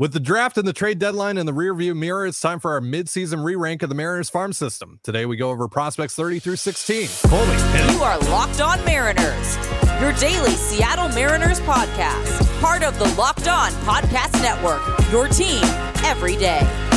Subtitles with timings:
[0.00, 2.80] With the draft and the trade deadline in the rearview mirror, it's time for our
[2.80, 4.98] midseason re-rank of the Mariners farm system.
[5.02, 7.06] Today we go over prospects 30 through 16.
[7.28, 9.58] Colby, You are Locked On Mariners,
[10.00, 14.80] your daily Seattle Mariners podcast, part of the Locked On Podcast Network.
[15.12, 15.62] Your team
[16.02, 16.89] every day.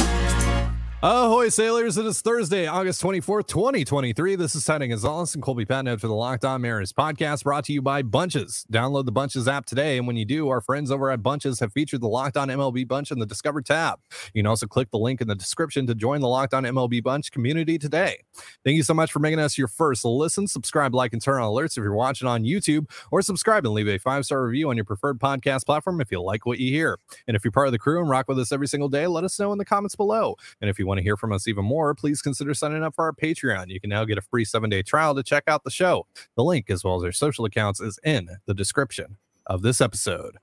[1.05, 1.97] Ahoy, sailors.
[1.97, 4.37] It is Thursday, August 24th, 2023.
[4.37, 7.73] This is Ty Gonzalez and Colby Patnode for the Locked On Mariners podcast brought to
[7.73, 8.65] you by Bunches.
[8.71, 9.97] Download the Bunches app today.
[9.97, 12.87] And when you do, our friends over at Bunches have featured the Locked On MLB
[12.87, 13.99] Bunch in the Discover tab.
[14.33, 17.03] You can also click the link in the description to join the Locked On MLB
[17.03, 18.19] Bunch community today.
[18.63, 20.47] Thank you so much for making us your first listen.
[20.47, 23.89] Subscribe, like, and turn on alerts if you're watching on YouTube, or subscribe and leave
[23.89, 26.97] a five star review on your preferred podcast platform if you like what you hear.
[27.27, 29.25] And if you're part of the crew and rock with us every single day, let
[29.25, 30.37] us know in the comments below.
[30.61, 33.05] And if you want to hear from us even more, please consider signing up for
[33.05, 33.69] our Patreon.
[33.69, 36.07] You can now get a free seven day trial to check out the show.
[36.35, 40.37] The link, as well as our social accounts, is in the description of this episode.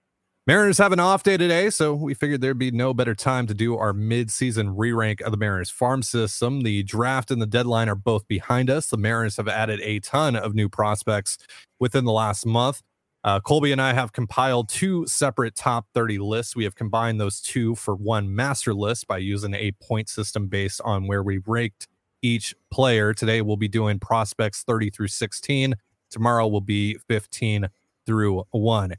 [0.47, 3.55] Mariners have an off day today, so we figured there'd be no better time to
[3.55, 6.63] do our mid-season re-rank of the Mariners farm system.
[6.63, 8.89] The draft and the deadline are both behind us.
[8.89, 11.39] The Mariners have added a ton of new prospects
[11.79, 12.83] within the last month.
[13.23, 16.57] Uh, Colby and I have compiled two separate top 30 lists.
[16.57, 20.81] We have combined those two for one master list by using a point system based
[20.85, 21.87] on where we ranked
[22.23, 23.13] each player.
[23.13, 25.75] Today we'll be doing prospects 30 through 16.
[26.11, 27.69] Tomorrow will be 15
[28.07, 28.95] through 1.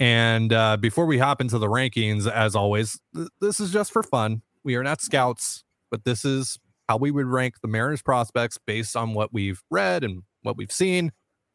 [0.00, 4.02] And uh, before we hop into the rankings, as always, th- this is just for
[4.02, 4.42] fun.
[4.64, 8.96] We are not scouts, but this is how we would rank the Mariners prospects based
[8.96, 11.12] on what we've read and what we've seen.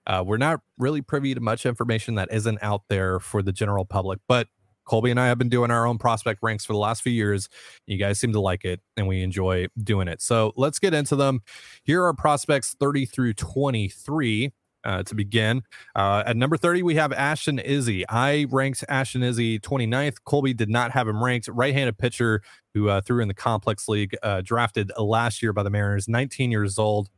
[0.07, 3.85] Uh, we're not really privy to much information that isn't out there for the general
[3.85, 4.47] public, but
[4.85, 7.49] Colby and I have been doing our own prospect ranks for the last few years.
[7.87, 10.21] You guys seem to like it, and we enjoy doing it.
[10.21, 11.41] So let's get into them.
[11.83, 14.53] Here are prospects 30 through 23.
[14.83, 15.63] Uh, to begin,
[15.95, 18.03] uh, at number 30, we have Ashton Izzi.
[18.07, 20.17] I ranked Ashton Izzi 29th.
[20.25, 21.47] Colby did not have him ranked.
[21.47, 22.43] Right handed pitcher
[22.75, 26.51] who uh, threw in the complex league, uh, drafted last year by the Mariners, 19
[26.51, 27.09] years old.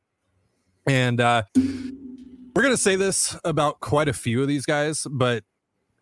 [0.87, 1.43] And uh,
[2.57, 5.43] we're going to say this about quite a few of these guys, but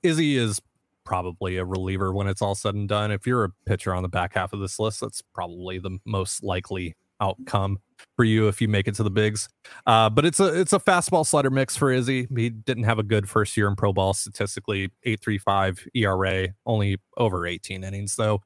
[0.06, 0.62] Izzi is
[1.04, 3.12] probably a reliever when it's all said and done.
[3.12, 6.46] If you're a pitcher on the back half of this list, that's probably the most
[6.46, 7.80] likely outcome
[8.16, 9.50] for you if you make it to the bigs.
[9.86, 12.26] Uh, but it's a it's a fastball slider mix for Izzi.
[12.38, 17.46] He didn't have a good first year in pro ball statistically, 8.35 ERA, only over
[17.46, 18.40] 18 innings though.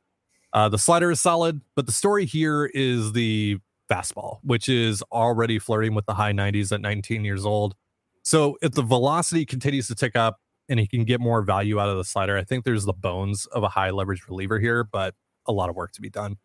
[0.51, 5.59] Uh, the slider is solid, but the story here is the fastball, which is already
[5.59, 7.75] flirting with the high 90s at 19 years old.
[8.23, 11.89] So if the velocity continues to tick up and he can get more value out
[11.89, 15.15] of the slider, I think there's the bones of a high leverage reliever here, but
[15.47, 16.37] a lot of work to be done.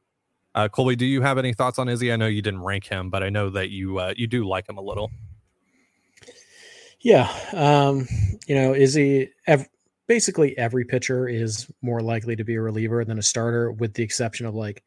[0.54, 2.12] Uh, Colby, do you have any thoughts on Izzi?
[2.12, 4.68] I know you didn't rank him, but I know that you uh, you do like
[4.68, 5.10] him a little.
[7.00, 8.06] Yeah, um,
[8.46, 9.30] you know, Izzi.
[9.48, 9.68] Ev-
[10.06, 14.04] basically, every pitcher is more likely to be a reliever than a starter, with the
[14.04, 14.84] exception of like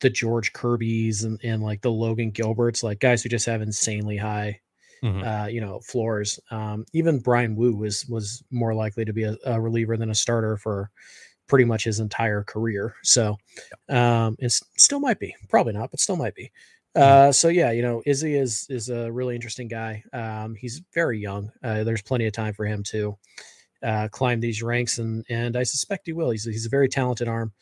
[0.00, 4.16] the George Kirby's and, and like the Logan Gilberts, like guys who just have insanely
[4.16, 4.60] high
[5.02, 5.44] Mhm.
[5.44, 6.38] uh, you know, floors.
[6.50, 10.14] Um, even Bryan Woo was was more likely to be a, a reliever than a
[10.14, 10.90] starter for
[11.48, 12.94] pretty much his entire career.
[13.02, 13.36] So
[13.88, 16.50] um, it still might be, probably not, but still might be.
[16.94, 20.04] Uh, so yeah, you know, Izzi is is a really interesting guy.
[20.12, 21.50] Um, he's very young.
[21.62, 23.16] Uh, there's plenty of time for him to
[23.82, 26.30] uh, climb these ranks, and and I suspect he will.
[26.30, 27.52] He's he's a very talented arm.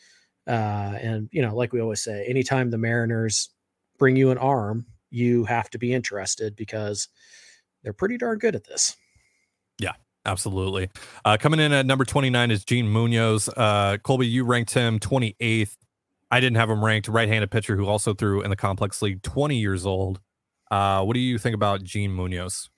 [0.46, 3.50] Uh, and you know, like we always say, anytime the Mariners
[3.98, 7.08] bring you an arm, you have to be interested because
[7.82, 8.96] they're pretty darn good at this.
[9.78, 9.92] Yeah,
[10.24, 10.90] absolutely.
[11.24, 13.48] Uh, coming in at number 29 is Gene Munoz.
[13.56, 15.76] Uh, Colby, you ranked him 28th.
[16.30, 17.08] I didn't have him ranked.
[17.08, 20.20] Right handed pitcher who also threw in the complex league, 20 years old.
[20.70, 22.70] Uh, what do you think about Gene Munoz?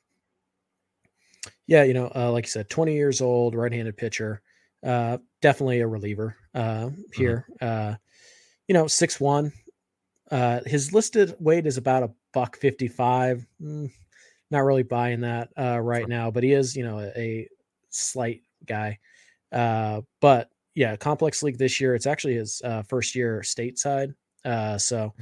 [1.66, 4.40] Yeah, you know, uh, like you said, 20 years old, right-handed pitcher,
[4.84, 7.46] uh, definitely a reliever uh, here.
[7.60, 7.94] Uh,
[8.68, 9.52] you know, six one.
[10.30, 13.46] Uh, his listed weight is about a buck 55.
[13.62, 13.90] Mm,
[14.50, 16.08] not really buying that uh, right Sure.
[16.08, 17.48] now, but he is, you know, a, a
[17.90, 18.98] slight guy.
[19.52, 21.94] Uh, but yeah, complex league this year.
[21.94, 24.14] It's actually his uh, first year stateside.
[24.44, 25.14] Uh, so,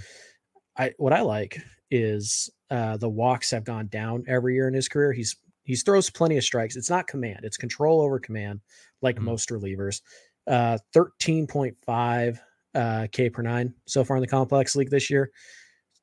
[0.77, 1.59] I what I like
[1.91, 5.13] is uh, the walks have gone down every year in his career.
[5.13, 6.77] He's he throws plenty of strikes.
[6.77, 8.61] It's not command; it's control over command,
[9.03, 9.23] like Mhm.
[9.25, 10.01] most relievers.
[10.47, 12.41] Uh, Thirteen point five
[12.75, 15.31] uh, K per nine so far in the complex league this year.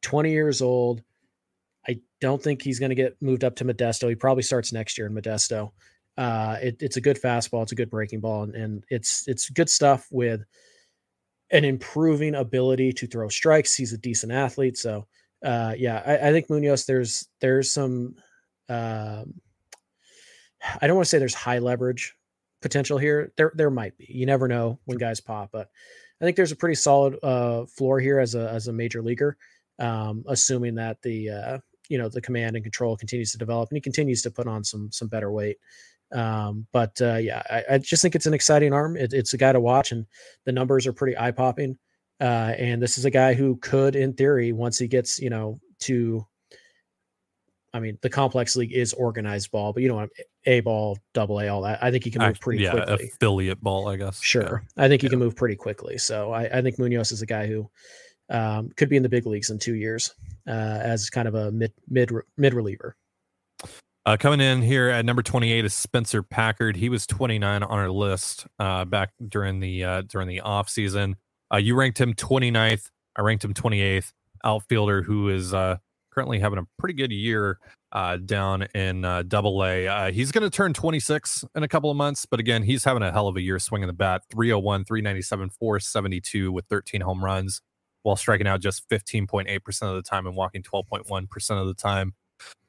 [0.01, 1.01] Twenty years old.
[1.87, 4.09] I don't think he's going to get moved up to Modesto.
[4.09, 5.71] He probably starts next year in Modesto.
[6.17, 7.63] Uh, it, it's a good fastball.
[7.63, 10.43] It's a good breaking ball, and, and it's it's good stuff with
[11.51, 13.75] an improving ability to throw strikes.
[13.75, 15.07] He's a decent athlete, so
[15.45, 16.85] uh, yeah, I, I think Munoz.
[16.85, 18.15] There's there's some.
[18.69, 19.35] Um,
[20.81, 22.17] I don't want to say there's high leverage
[22.61, 23.31] potential here?
[23.37, 24.07] There there might be.
[24.09, 25.69] You never know when guys pop, but
[26.21, 29.37] I think there's a pretty solid uh, floor here as a as a major leaguer,
[29.79, 31.57] um, assuming that the uh,
[31.89, 34.63] you know the command and control continues to develop and he continues to put on
[34.63, 35.57] some some better weight.
[36.11, 38.95] Um, but uh, yeah, I, I, just think it's an exciting arm.
[38.95, 40.05] It, it's a guy to watch, and
[40.45, 41.77] the numbers are pretty eye popping.
[42.21, 45.59] Uh, and this is a guy who could, in theory, once he gets you know
[45.79, 46.25] to
[47.73, 50.07] I mean, the complex league is organized ball, but you know,
[50.45, 51.83] A ball, double A, all that.
[51.83, 53.11] I think he can move pretty yeah, quickly.
[53.13, 54.21] Affiliate ball, I guess.
[54.21, 54.63] Sure.
[54.75, 54.83] Yeah.
[54.83, 55.11] I think he yeah.
[55.11, 55.97] can move pretty quickly.
[55.97, 57.69] So I, I, think Munoz is a guy who
[58.29, 60.13] um, could be in the big leagues in two years
[60.47, 60.51] uh,
[60.81, 62.95] as kind of a mid mid mid reliever.
[64.07, 66.77] Uh, coming in here at number 28 is Spencer Packard.
[66.77, 71.17] He was 29 on our list uh, back during the uh, during the off season.
[71.53, 72.89] Uh, you ranked him 29th.
[73.17, 74.13] I ranked him 28th.
[74.45, 75.77] Outfielder who is uh,
[76.09, 77.59] currently having a pretty good year
[77.91, 80.11] uh, down in Double A.
[80.11, 83.11] He's going to turn 26 in a couple of months, but again, he's having a
[83.11, 87.61] hell of a year swinging the bat 301, 397, 472 with 13 home runs
[88.07, 92.13] while striking out just 15.8% of the time and walking 12.1% of the time.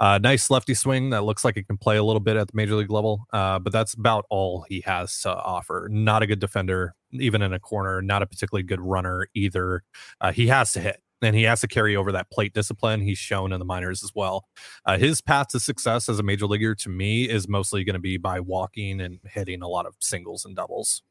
[0.00, 2.56] Uh, nice lefty swing that looks like it can play a little bit at the
[2.56, 5.86] major league level, uh, but that's about all he has to offer.
[5.92, 9.84] Not a good defender, even in a corner, not a particularly good runner either.
[10.20, 13.18] Uh, he has to hit and he has to carry over that plate discipline he's
[13.18, 14.48] shown in the minors as well.
[14.84, 18.00] Uh, his path to success as a major leaguer to me is mostly going to
[18.00, 21.02] be by walking and hitting a lot of singles and doubles.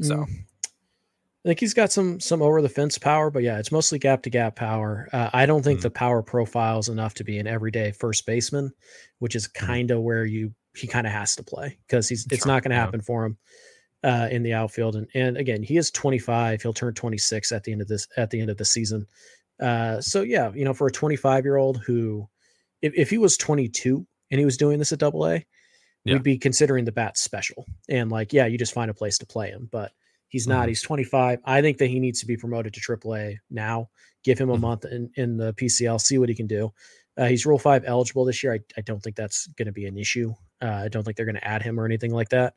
[0.00, 0.18] So.
[0.18, 0.44] Mm.
[1.48, 4.28] Think he's got some some over the fence power, but yeah, it's mostly gap to
[4.28, 5.08] gap power.
[5.14, 5.82] Uh, I don't think mm.
[5.84, 8.70] the power profile is enough to be an everyday first baseman,
[9.20, 12.44] which is kind of where you he kind of has to play because he's it's
[12.44, 13.04] not going to happen yeah.
[13.04, 13.38] for him
[14.04, 14.94] uh, in the outfield.
[14.94, 16.60] And and again, he is 25.
[16.60, 19.06] He'll turn 26 at the end of this at the end of the season.
[19.58, 22.28] Uh, so yeah, you know, for a 25 year old who,
[22.82, 25.46] if, if he was 22 and he was doing this at Double A,
[26.04, 26.12] yeah.
[26.12, 27.64] we'd be considering the bat special.
[27.88, 29.92] And like, yeah, you just find a place to play him, but
[30.28, 30.62] he's not.
[30.62, 30.68] Mm-hmm.
[30.68, 31.40] He's 25.
[31.44, 33.88] I think that he needs to be promoted to Triple A now.
[34.24, 34.62] Give him a mm-hmm.
[34.62, 36.72] month in, in the PCL, see what he can do.
[37.16, 38.54] Uh, he's Rule Five eligible this year.
[38.54, 40.32] I, I don't think that's going to be an issue.
[40.62, 42.54] Uh, I don't think they're going to add him or anything like that.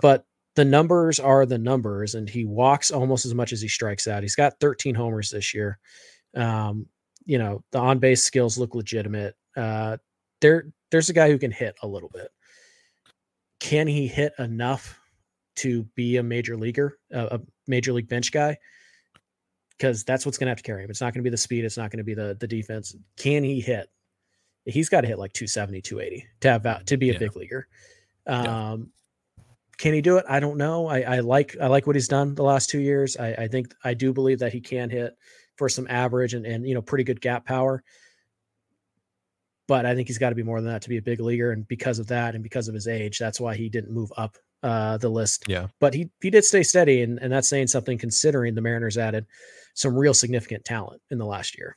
[0.00, 0.24] But
[0.54, 4.22] the numbers are the numbers, and he walks almost as much as he strikes out.
[4.22, 5.78] He's got 13 homers this year.
[6.36, 6.86] Um,
[7.24, 9.34] you know, the on base skills look legitimate.
[9.56, 9.98] Uh,
[10.40, 12.28] there, there's a guy who can hit a little bit.
[13.60, 14.98] Can he hit enough
[15.58, 18.56] to be a major leaguer, a, a major league bench guy?
[19.76, 20.90] Because that's what's going to have to carry him.
[20.90, 21.64] It's not going to be the speed.
[21.64, 22.96] It's not going to be the the defense.
[23.16, 23.88] Can he hit?
[24.64, 27.18] He's got to hit like 270, 280 to have to be a yeah.
[27.18, 27.68] big leaguer.
[28.26, 28.76] Um, yeah.
[29.78, 30.24] Can he do it?
[30.28, 30.88] I don't know.
[30.88, 33.16] I, I like I like what he's done the last two years.
[33.16, 35.16] I, I think I do believe that he can hit
[35.56, 37.82] for some average and, and you know pretty good gap power.
[39.68, 41.52] But I think he's got to be more than that to be a big leaguer.
[41.52, 44.36] And because of that and because of his age, that's why he didn't move up
[44.62, 45.44] uh, the list.
[45.48, 45.68] Yeah.
[45.80, 49.26] But he he did stay steady, and, and that's saying something considering the Mariners added
[49.74, 51.74] some real significant talent in the last year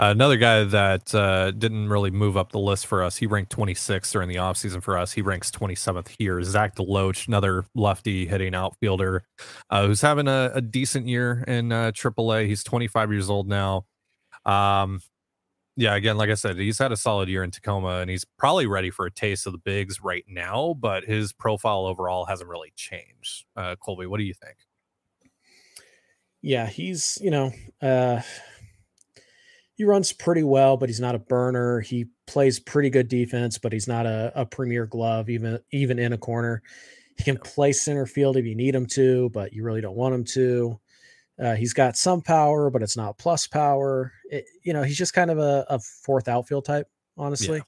[0.00, 3.16] another guy that uh, didn't really move up the list for us.
[3.16, 5.12] He ranked 26th during the offseason for us.
[5.12, 6.42] He ranks 27th here.
[6.42, 9.24] Zach DeLoach, another lefty hitting outfielder
[9.68, 12.46] uh, who's having a, a, decent year in uh, AAA.
[12.46, 13.84] He's 25 years old now.
[14.46, 15.00] Um,
[15.80, 18.66] yeah, again, like I said, he's had a solid year in Tacoma and he's probably
[18.66, 22.70] ready for a taste of the bigs right now, but his profile overall hasn't really
[22.76, 23.46] changed.
[23.56, 24.56] Uh, Colby, what do you think?
[26.42, 28.20] Yeah, he's, you know, uh,
[29.72, 31.80] he runs pretty well, but he's not a burner.
[31.80, 36.12] He plays pretty good defense, but he's not a, a premier glove, even even in
[36.12, 36.62] a corner.
[37.16, 40.14] He can play center field if you need him to, but you really don't want
[40.14, 40.78] him to.
[41.40, 44.12] Uh, he's got some power, but it's not plus power.
[44.30, 47.62] It, you know, he's just kind of a, a fourth outfield type, honestly.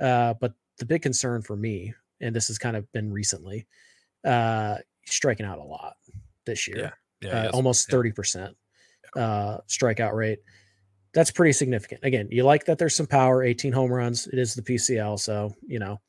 [0.00, 0.06] Yeah.
[0.06, 3.66] Uh, but the big concern for me, and this has kind of been recently,
[4.24, 4.76] uh,
[5.06, 5.94] striking out a lot
[6.44, 6.92] this year.
[7.22, 7.28] Yeah.
[7.28, 8.56] yeah uh, almost thirty percent
[9.16, 10.40] uh, strikeout rate
[11.14, 12.00] that's pretty significant.
[12.02, 14.26] Again, you like that there's some power, 18 home runs.
[14.26, 16.00] It is the PCL, so you know,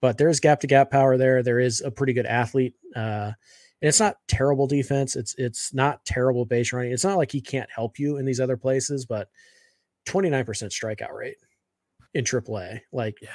[0.00, 1.42] but there's gap to gap power there.
[1.42, 2.74] There is a pretty good athlete.
[2.96, 3.32] Uh,
[3.84, 5.14] and it's not terrible defense.
[5.14, 6.92] It's it's not terrible base running.
[6.92, 9.28] It's not like he can't help you in these other places, but
[10.08, 11.36] 29% strikeout rate
[12.14, 12.80] in AAA.
[12.94, 13.28] Like yeah.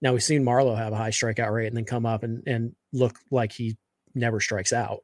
[0.00, 2.72] now we've seen Marlowe have a high strikeout rate and then come up and and
[2.92, 3.76] look like he
[4.14, 5.00] never strikes out.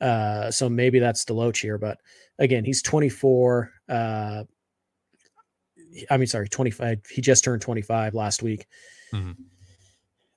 [0.00, 1.98] Uh, so maybe that's DeLoach here, but
[2.38, 3.72] again, he's 24.
[3.88, 4.44] Uh,
[6.08, 7.00] I mean, sorry, 25.
[7.10, 8.68] He just turned 25 last week.
[9.12, 9.32] Mm-hmm.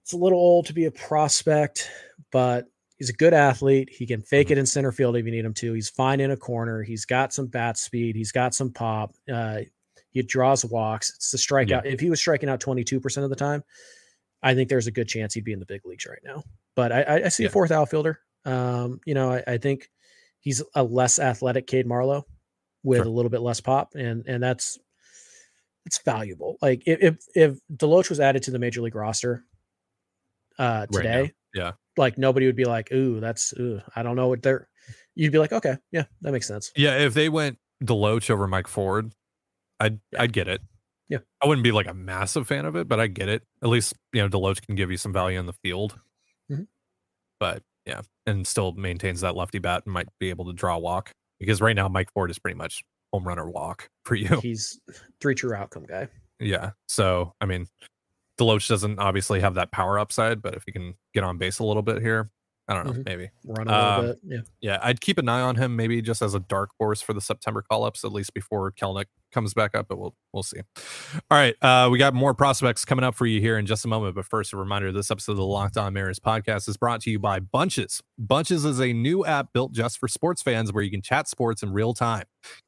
[0.02, 1.88] It's a little old to be a prospect,
[2.32, 2.66] but
[3.02, 3.90] he's a good athlete.
[3.92, 4.54] He can fake mm-hmm.
[4.54, 5.74] it in center field if you need him to.
[5.74, 6.84] He's fine in a corner.
[6.84, 8.16] He's got some bat speed.
[8.16, 9.16] He's got some pop.
[9.32, 9.62] Uh,
[10.12, 11.10] he draws walks.
[11.16, 11.84] It's the strikeout.
[11.84, 11.92] Yeah.
[11.92, 13.64] If he was striking out 22% of the time,
[14.44, 16.44] I think there's a good chance he'd be in the big leagues right now.
[16.76, 17.50] but I, I, I see Yeah.
[17.50, 18.20] a fourth outfielder.
[18.46, 19.90] Um, you know, I, I think
[20.40, 22.28] he's a less athletic Cade Marlowe
[22.84, 23.08] with Sure.
[23.08, 24.78] a little bit less pop, and and that's
[25.88, 26.58] it's valuable.
[26.62, 29.44] Like if if, if Deloach was added to the major league roster
[30.60, 31.72] uh Right today, yeah.
[31.98, 34.68] Like nobody would be like, ooh, that's ooh, I don't know what they're.
[35.16, 36.72] You'd be like, okay, yeah, that makes sense.
[36.76, 39.12] Yeah, if they went Deloach over Mike Ford,
[39.80, 40.22] I'd Yeah.
[40.24, 40.62] I'd get it.
[41.10, 41.20] Yeah.
[41.44, 43.44] I wouldn't be like a massive fan of it, but I get it.
[43.62, 46.00] At least you know Deloach can give you some value in the field.
[46.50, 46.68] Mhm.
[47.40, 50.80] But yeah, and still maintains that lefty bat and might be able to draw a
[50.80, 54.40] walk because right now Mike Ford is pretty much home run or walk for you.
[54.42, 54.80] He's
[55.20, 56.08] three true outcome guy.
[56.40, 56.72] Yeah.
[56.88, 57.68] So I mean,
[58.40, 61.64] Deloach doesn't obviously have that power upside, but if he can get on base a
[61.64, 62.32] little bit here,
[62.68, 63.06] I don't know, Mhm.
[63.06, 63.30] maybe.
[63.46, 64.20] Run a little Um, bit.
[64.24, 64.40] Yeah.
[64.62, 67.20] Yeah, I'd keep an eye on him, maybe just as a dark horse for the
[67.20, 70.60] September call ups, at least before Kelenic comes back up, but we'll we'll see.
[71.30, 71.56] All right.
[71.62, 74.16] Uh, we got more prospects coming up for you here in just a moment.
[74.16, 77.12] But first, a reminder this episode of the Locked On Mariners podcast is brought to
[77.12, 78.02] you by Bunches.
[78.18, 81.64] Bunches is a new app built just for sports fans where you can chat sports
[81.64, 82.24] in real time.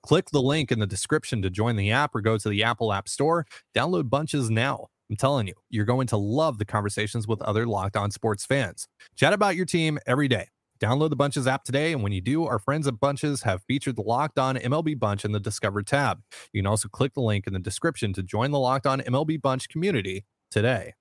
[0.05, 2.91] Click the link in the description to join the app or go to the Apple
[2.91, 3.46] App Store.
[3.74, 4.88] Download Bunches now.
[5.13, 8.88] I'm telling you, you're going to love the conversations with other Locked On sports fans.
[9.15, 10.48] Chat about your team every day.
[10.79, 13.96] Download the Bunches app today, and when you do, our friends at Bunches have featured
[13.96, 16.24] the Locked On MLB Bunch in the Discover tab.
[16.51, 19.39] You can also click the link in the description to join the Locked On MLB
[19.39, 20.96] Bunch community today.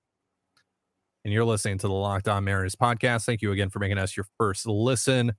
[1.25, 3.25] And you're listening to the Locked On Mariners podcast.
[3.25, 5.31] Thank you again for making us your first listen.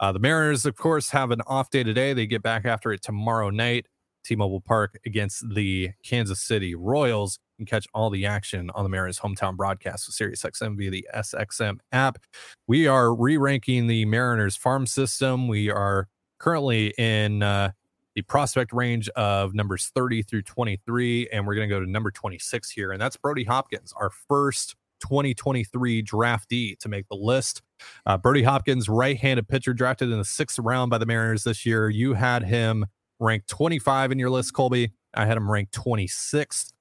[0.00, 2.12] Uh, the Mariners, of course, have an off day today.
[2.12, 3.86] They get back after it tomorrow night,
[4.26, 7.38] T-Mobile Park against the Kansas City Royals.
[7.58, 11.08] You can catch all the action on the Mariners hometown broadcast with SiriusXM via the
[11.14, 12.18] SXM app.
[12.66, 15.48] We are re-ranking the Mariners farm system.
[15.48, 17.70] We are currently in uh,
[18.14, 22.10] the prospect range of numbers 30 through 23, and we're going to go to number
[22.10, 27.62] 26 here, and that's Brody Hopkins, our first 2023 draftee to make the list.
[28.06, 31.88] Uh, Brody Hopkins, right-handed pitcher, drafted in the sixth round by the Mariners this year.
[31.88, 32.86] You had him
[33.20, 34.92] ranked 25 in your list, Colby.
[35.14, 36.72] I had him ranked 26th.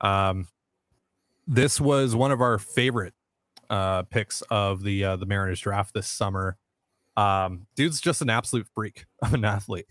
[0.00, 0.48] Um,
[1.46, 3.14] this was one of our favorite
[3.68, 6.56] uh, picks of the uh, the Mariners draft this summer.
[7.16, 9.86] Um, dude's just an absolute freak of an athlete.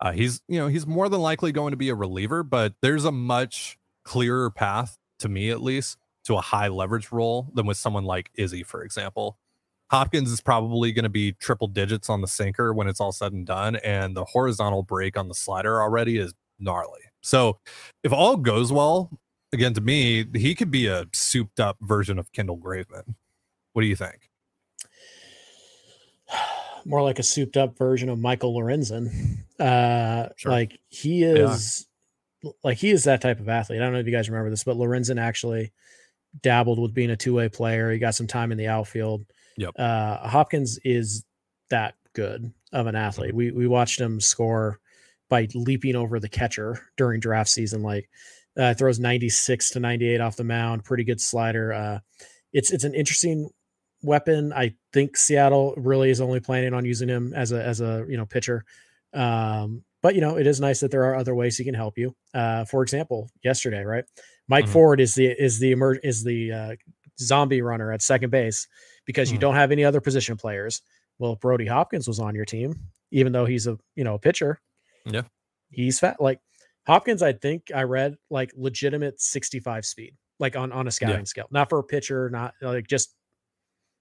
[0.00, 3.04] Uh, he's you know he's more than likely going to be a reliever, but there's
[3.04, 7.76] a much clearer path to me at least to a high leverage role than with
[7.76, 9.38] someone like Izzi, for example.
[9.90, 13.32] Hopkins is probably going to be triple digits on the sinker when it's all said
[13.32, 17.00] and done, and the horizontal break on the slider already is gnarly.
[17.20, 17.58] So,
[18.02, 19.10] if all goes well,
[19.52, 23.14] again to me, he could be a souped up version of Kendall Graveman.
[23.72, 24.30] What do you think?
[26.84, 29.38] more like a souped up version of Michael Lorenzen.
[29.58, 30.52] Uh, Sure.
[30.52, 31.86] Like he is,
[32.62, 33.80] like he is that type of athlete.
[33.80, 35.72] I don't know if you guys remember this, but Lorenzen actually
[36.42, 37.90] dabbled with being a two way player.
[37.90, 39.24] He got some time in the outfield.
[39.58, 39.74] Yep.
[39.78, 41.24] Uh, Hopkins is
[41.70, 43.34] that good of an athlete.
[43.34, 44.80] We we watched him score
[45.28, 47.82] by leaping over the catcher during draft season.
[47.82, 48.08] Like
[48.56, 50.84] uh, throws ninety six to ninety eight off the mound.
[50.84, 51.72] Pretty good slider.
[51.72, 51.98] Uh,
[52.52, 53.50] it's it's an interesting
[54.02, 54.52] weapon.
[54.52, 58.16] I think Seattle really is only planning on using him as a as a you
[58.16, 58.64] know pitcher.
[59.12, 61.98] Um, but you know, it is nice that there are other ways he can help
[61.98, 62.14] you.
[62.32, 64.04] Uh, for example, yesterday, right?
[64.48, 64.70] Mike Mhm.
[64.70, 66.76] Ford is the is the emer- is the uh,
[67.18, 68.66] zombie runner at second base
[69.08, 69.40] because you Mhm.
[69.40, 70.82] don't have any other position players.
[71.18, 72.78] Well, Brody Hopkins was on your team,
[73.10, 74.60] even though he's a you know a pitcher,
[75.06, 75.22] Yeah.
[75.70, 76.20] he's fat.
[76.20, 76.40] Like
[76.86, 81.46] Hopkins, I think I read like legitimate 65 speed, like on on a scouting scale,
[81.50, 83.14] not for a pitcher, not like just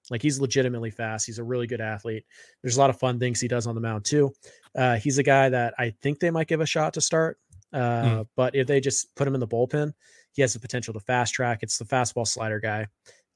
[0.10, 1.26] like he's legitimately fast.
[1.26, 2.26] He's a really good athlete.
[2.62, 4.34] There's a lot of fun things he does on the mound too.
[4.76, 7.40] Uh, he's a guy that I think they might give a shot to start.
[7.74, 9.94] Uh, But if they just put him in the bullpen,
[10.34, 11.60] he has the potential to fast track.
[11.64, 12.88] It's the fastball slider guy,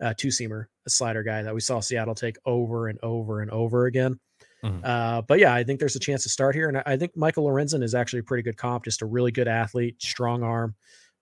[0.02, 3.52] uh, two seamer, a slider guy that we saw Seattle take over and over and
[3.52, 4.20] over again.
[4.64, 4.84] Mhm.
[4.84, 6.68] Uh, but yeah, I think there's a chance to start here.
[6.68, 9.32] And I, I think Michael Lorenzen is actually a pretty good comp, just a really
[9.32, 10.76] good athlete, strong arm,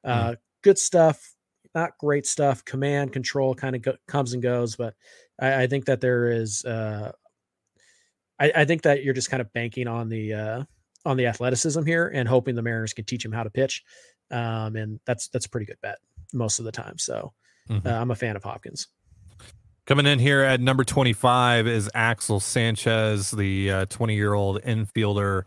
[0.03, 1.35] uh, good stuff,
[1.73, 2.65] not great stuff.
[2.65, 4.75] Command, control kind of go, comes and goes.
[4.75, 4.93] But
[5.39, 7.11] I, I think that there is, uh,
[8.39, 10.63] I, I think that you're just kind of banking on the, uh,
[11.05, 13.83] on the athleticism here and hoping the Mariners can teach him how to pitch.
[14.31, 15.99] Um, and that's, that's a pretty good bet
[16.33, 16.97] most of the time.
[16.97, 17.33] So
[17.69, 17.85] Mhm.
[17.85, 18.87] uh, I'm a fan of Hopkins.
[19.85, 25.43] Coming in here at number 25 is Axel Sanchez, the 20 year old infielder,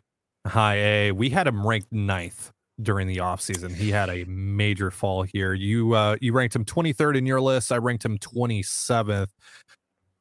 [0.47, 1.13] high A.
[1.13, 2.51] We had him ranked ninth
[2.81, 3.73] during the offseason.
[3.73, 5.55] He had a major fall here.
[5.55, 7.71] You uh, you ranked him 23rd in your list.
[7.71, 9.29] I ranked him 27th.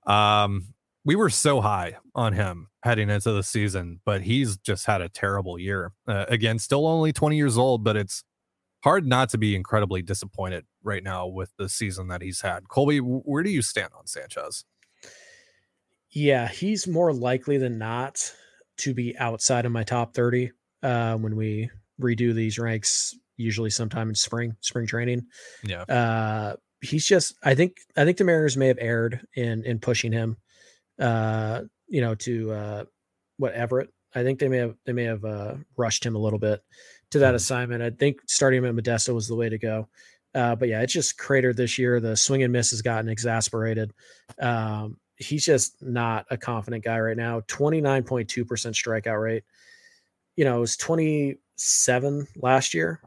[0.05, 5.01] Um, we were so high on him heading into the season, but he's just had
[5.01, 5.93] a terrible year.
[6.08, 8.24] Uh, again, still only 20 years old, but it's
[8.83, 12.67] hard not to be incredibly disappointed right now with the season that he's had.
[12.67, 14.65] Colby, where do you stand on Sanchez?
[16.09, 18.33] Yeah, he's more likely than not
[18.77, 20.51] to be outside of my top 30
[20.83, 21.69] uh, when we
[22.01, 25.27] redo these ranks, usually sometime in spring, spring training.
[25.63, 25.83] Yeah.
[25.83, 30.11] Uh, he's just, I think, I think the Mariners may have erred in in pushing
[30.11, 30.38] him,
[31.00, 32.83] uh, you know, to uh,
[33.38, 33.89] what Everett.
[34.13, 36.61] I think they may have they may have uh, rushed him a little bit
[37.11, 37.83] to that assignment.
[37.83, 39.87] I think starting him at Modesto was the way to go.
[40.33, 41.99] Uh, but yeah, it's just cratered this year.
[41.99, 43.93] The swing and miss has gotten exasperated.
[44.39, 47.41] Um, he's just not a confident guy right now.
[47.41, 49.43] 29.2% strikeout rate.
[50.37, 53.01] You know, it was 27 last year,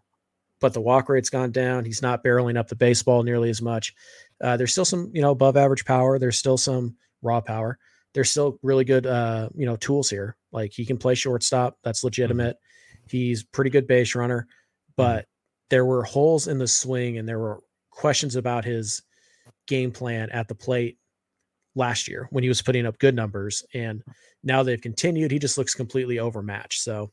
[0.60, 1.86] but the walk rate's gone down.
[1.86, 3.94] He's not barreling up the baseball nearly as much.
[4.40, 6.18] Uh, there's still some, you know, above average power.
[6.18, 7.78] There's still some raw power.
[8.12, 10.36] There's still really good, uh, you know, tools here.
[10.52, 11.78] Like he can play shortstop.
[11.82, 12.58] That's legitimate.
[13.08, 14.46] He's pretty good base runner,
[14.96, 15.26] but
[15.70, 19.02] there were holes in the swing and there were questions about his
[19.66, 20.98] game plan at the plate
[21.74, 23.64] last year when he was putting up good numbers.
[23.74, 24.02] And
[24.42, 25.30] now they've continued.
[25.30, 26.82] He just looks completely overmatched.
[26.82, 27.10] So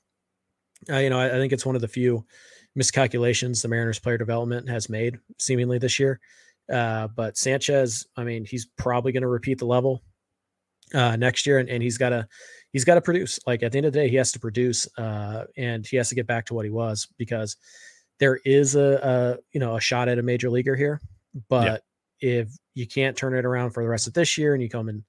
[0.89, 2.25] uh, you know I, I think it's one of the few
[2.75, 6.19] miscalculations the mariners player development has made seemingly this year.
[6.71, 10.01] Uh, but sanchez i mean he's probably going to repeat the level
[10.93, 12.25] uh, next year and, and he's got to
[12.72, 14.88] he's got to produce like at the end of the day he has to produce
[14.98, 17.58] uh, and he has to get back to what he was because
[18.20, 21.01] there is a, a you know a shot at a major leaguer here
[21.50, 21.84] but
[22.20, 24.90] if you can't turn it around for the rest of this year and you come
[24.90, 25.04] in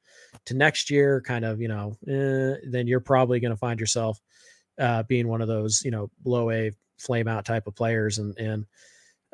[0.47, 4.21] to next year kind of you know eh, then you're probably going to find yourself
[4.79, 8.37] uh, being one of those you know low a flame out type of players and
[8.39, 8.67] and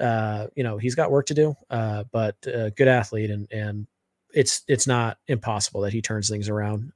[0.01, 3.87] uh, you know he's got work to do uh, but uh, good athlete and and
[4.35, 6.93] it's it's not impossible that he turns things around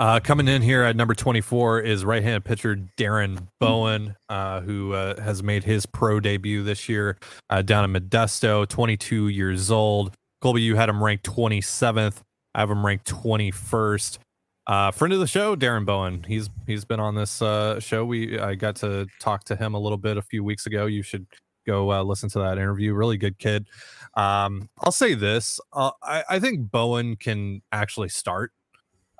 [0.00, 5.20] Uh, coming in here at number 24 is right-handed pitcher Darren Bowen, uh, who uh,
[5.20, 7.16] has made his pro debut this year
[7.50, 10.14] uh, down in Modesto, 22 years old.
[10.40, 12.22] Colby, you had him ranked 27th.
[12.54, 14.18] I have him ranked 21st.
[14.66, 16.24] Uh, friend of the show, Darren Bowen.
[16.24, 18.04] He's he's been on this uh, show.
[18.04, 20.84] We I got to talk to him a little bit a few weeks ago.
[20.84, 21.26] You should
[21.66, 22.92] go listen to that interview.
[22.92, 23.66] Really good kid.
[24.14, 28.52] Um, I'll say this: I, I think Bowen can actually start.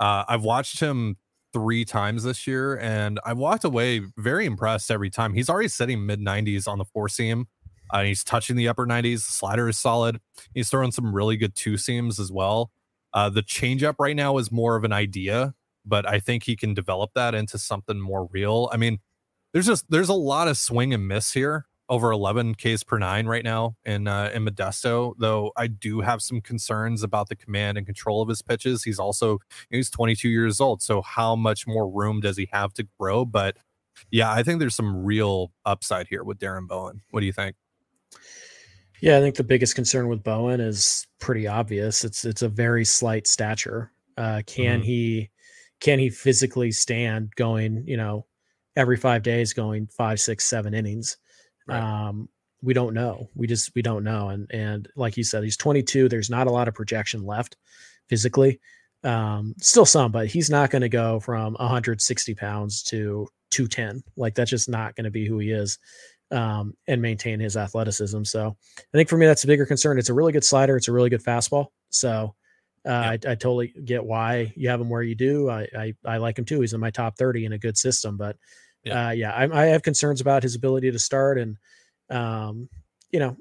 [0.00, 1.16] Uh, I've watched him
[1.52, 5.34] three times this year, and I walked away very impressed every time.
[5.34, 7.46] He's already sitting mid 90s on the four seam.
[7.90, 9.26] Uh, he's touching the upper 90s.
[9.26, 10.20] The slider is solid.
[10.54, 12.70] He's throwing some really good two seams as well.
[13.14, 15.54] Uh, the changeup right now is more of an idea,
[15.86, 18.68] but I think he can develop that into something more real.
[18.72, 18.98] I mean,
[19.52, 21.64] there's just there's a lot of swing and miss here.
[21.90, 25.14] Over 11 Ks per nine right now in uh, in Modesto.
[25.18, 28.82] Though I do have some concerns about the command and control of his pitches.
[28.84, 29.38] He's also
[29.70, 33.24] he's 22 years old, so how much more room does he have to grow?
[33.24, 33.56] But
[34.10, 37.00] yeah, I think there's some real upside here with Darren Bowen.
[37.10, 37.56] What do you think?
[39.00, 42.04] Yeah, I think the biggest concern with Bowen is pretty obvious.
[42.04, 43.92] It's it's a very slight stature.
[44.16, 44.84] Uh, can Mhm.
[44.84, 45.30] he
[45.80, 48.26] can he physically stand going, you know,
[48.76, 51.16] every five days going five, six, seven innings?
[51.68, 51.80] Right.
[51.80, 52.28] Um,
[52.62, 53.28] we don't know.
[53.34, 54.30] We just we don't know.
[54.30, 56.08] And and like you said, he's 22.
[56.08, 57.56] There's not a lot of projection left
[58.08, 58.60] physically.
[59.04, 64.02] Um, still some, but he's not going to go from 160 pounds to 210.
[64.16, 65.78] Like that's just not going to be who he is
[66.30, 68.24] um, and maintain his athleticism.
[68.24, 69.98] So I think for me, that's a bigger concern.
[69.98, 70.76] It's a really good slider.
[70.76, 71.66] It's a really good fastball.
[71.90, 72.34] So
[72.86, 75.48] uh, I, I totally get why you have him where you do.
[75.48, 76.60] I, I, I like him too.
[76.60, 78.36] He's in my top 30 in a good system, but
[78.88, 79.08] Yeah.
[79.08, 81.38] uh, yeah, I, I have concerns about his ability to start.
[81.38, 81.56] And,
[82.10, 82.68] um,
[83.10, 83.36] you know,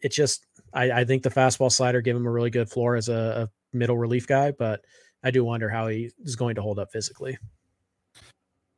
[0.00, 3.08] it's just, I, I think the fastball slider gave him a really good floor as
[3.08, 4.80] a, a middle relief guy, but
[5.22, 7.38] I do wonder how he is going to hold up physically.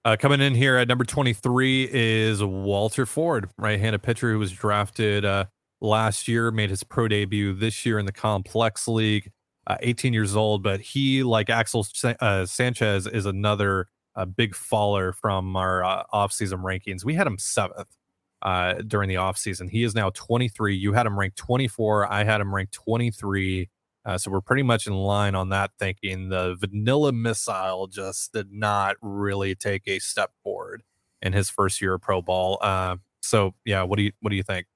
[0.05, 5.25] Uh, coming in here at number 23 is Walter Ford, right-handed pitcher who was drafted
[5.25, 5.47] uh,
[5.81, 9.33] last year, made his pro debut this year in the Complex League.
[9.67, 14.55] Uh, 18 years old, but he, like Axel Sa- uh, Sanchez, is another uh, big
[14.55, 17.05] faller from our uh, offseason rankings.
[17.05, 17.97] We had him seventh
[18.43, 19.71] uh, during the offseason.
[19.71, 20.75] He is now 23.
[20.75, 22.11] You had him ranked 24.
[22.11, 23.69] I had him ranked 23.
[24.05, 26.29] Uh, so we're pretty much in line on that thinking.
[26.29, 30.83] The vanilla missile just did not really take a step forward
[31.21, 32.59] in his first year of pro ball.
[32.61, 34.67] Uh, so yeah, what do you what do you think?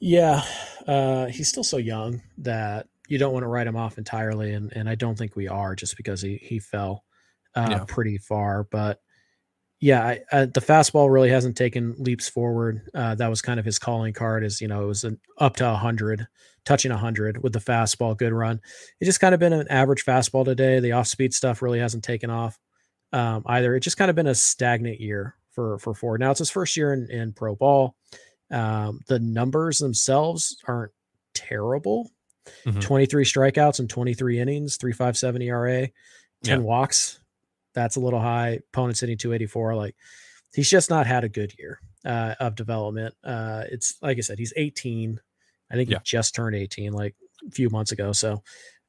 [0.00, 0.42] Yeah,
[0.86, 4.72] uh, he's still so young that you don't want to write him off entirely, and
[4.74, 7.04] and I don't think we are just because he he fell
[7.54, 7.84] uh, Yeah.
[7.86, 8.64] pretty far.
[8.64, 9.00] But
[9.80, 12.88] yeah, I, uh, the fastball really hasn't taken leaps forward.
[12.94, 14.44] Uh, that was kind of his calling card.
[14.44, 16.26] Is you know it was an up to hundred,
[16.64, 18.60] touching hundred with the fastball, good run.
[19.00, 20.80] It's just kind of been an average fastball today.
[20.80, 22.58] The off speed stuff really hasn't taken off
[23.12, 23.74] um, either.
[23.76, 26.20] It's just kind of been a stagnant year for for Ford.
[26.20, 27.94] Now it's his first year in, in pro ball.
[28.50, 30.92] Um, the numbers themselves aren't
[31.34, 32.10] terrible.
[32.66, 32.80] Mhm.
[32.80, 35.88] 23 strikeouts and 23 innings, 357 ERA,
[36.42, 36.64] 10 Yeah.
[36.64, 37.20] walks.
[37.74, 38.60] That's a little high.
[38.72, 39.74] Opponents hitting 284.
[39.74, 39.96] Like
[40.54, 43.14] he's just not had a good year uh, of development.
[43.24, 45.20] Uh, it's like I said, he's 18.
[45.70, 45.98] I think Yeah.
[45.98, 47.14] he just turned 18 like
[47.46, 48.12] a few months ago.
[48.12, 48.42] So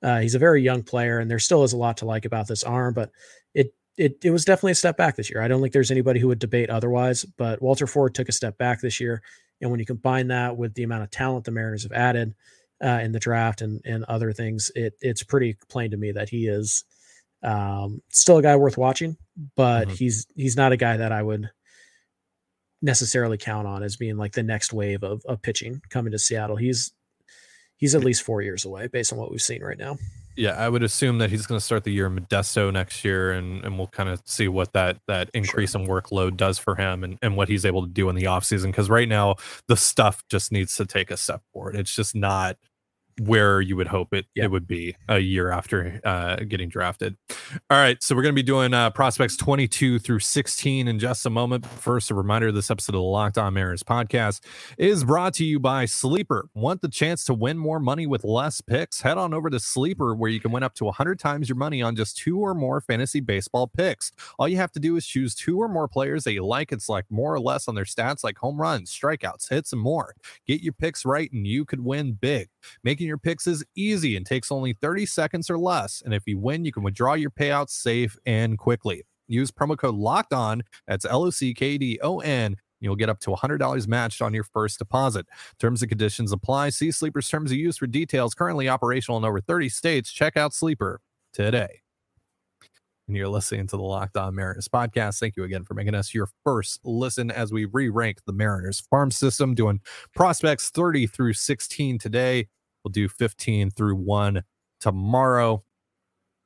[0.04, 2.48] uh, he's a very young player, and there still is a lot to like about
[2.48, 3.12] this arm, but
[3.54, 5.42] it it it was definitely a step back this year.
[5.42, 7.24] I don't think there's anybody who would debate otherwise.
[7.26, 9.24] But Walter Ford took a step back this year,
[9.62, 12.36] and when you combine that with the amount of talent the Mariners have added
[12.84, 16.30] uh, in the draft and and other things, it it's pretty plain to me that
[16.30, 16.84] he is
[17.46, 19.18] um, still a guy worth watching,
[19.56, 19.98] but Mhm.
[19.98, 21.50] he's he's not a guy that I would
[22.82, 26.56] necessarily count on as being like the next wave of of pitching coming to Seattle.
[26.56, 26.92] He's
[27.78, 29.98] he's at least four years away based on what we've seen right now.
[30.38, 33.32] Yeah, I would assume that he's going to start the year in Modesto next year,
[33.32, 37.06] and, and we'll kind of see what that that increase in workload does for him
[37.06, 38.66] and, and what he's able to do in the offseason.
[38.66, 39.36] Because right now,
[39.70, 41.78] the stuff just needs to take a step forward.
[41.78, 42.58] It's just not
[43.22, 47.16] where you would hope it, it would be a year after uh, getting drafted.
[47.70, 51.26] All right, so we're going to be doing uh, prospects 22 through 16 in just
[51.26, 51.66] a moment.
[51.66, 54.42] First, a reminder this episode of the Locked On Mariners podcast
[54.78, 56.50] is brought to you by Sleeper.
[56.54, 59.02] Want the chance to win more money with less picks?
[59.02, 61.82] Head on over to Sleeper, where you can win up to 100 times your money
[61.82, 64.12] on just two or more fantasy baseball picks.
[64.38, 66.82] All you have to do is choose two or more players that you like and
[66.82, 70.16] select more or less on their stats like home runs, strikeouts, hits, and more.
[70.46, 72.50] Get your picks right, and you could win big.
[72.84, 76.02] Making your picks is easy and takes only 30 seconds or less.
[76.04, 79.04] And if you win, you can withdraw your payouts safe and quickly.
[79.28, 80.64] Use promo code locked on.
[80.88, 82.58] That's L O C K D O N.
[82.80, 85.26] You'll get up to $100 matched on your first deposit.
[85.60, 86.70] Terms and conditions apply.
[86.70, 88.36] See Sleeper's terms of use for details.
[88.36, 90.12] Currently operational in over 30 states.
[90.12, 91.00] Check out Sleeper
[91.34, 91.85] today.
[93.08, 95.20] And you're listening to the Locked On Mariners podcast.
[95.20, 98.80] Thank you again for making us your first listen as we re rank the Mariners
[98.80, 99.80] farm system, doing
[100.16, 102.48] prospects 30 through 16 today.
[102.84, 104.44] We'll do 15 through 1
[104.80, 105.64] tomorrow.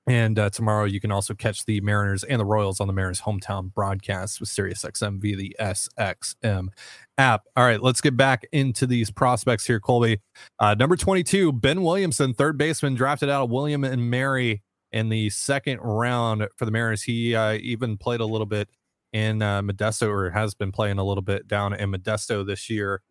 [0.05, 3.21] And uh, tomorrow you can also catch the Mariners and the Royals on the Mariners
[3.21, 6.69] hometown broadcast with SiriusXM via the SXM
[7.17, 7.43] app.
[7.55, 10.19] All right, let's get back into these prospects here, Colby.
[10.59, 15.29] Uh, number 22, Ben Williamson, third baseman, drafted out of William and Mary in the
[15.29, 17.03] second round for the Mariners.
[17.03, 18.69] He uh, even played a little bit
[19.13, 23.01] in uh, Modesto, or has been playing a little bit down in Modesto this year.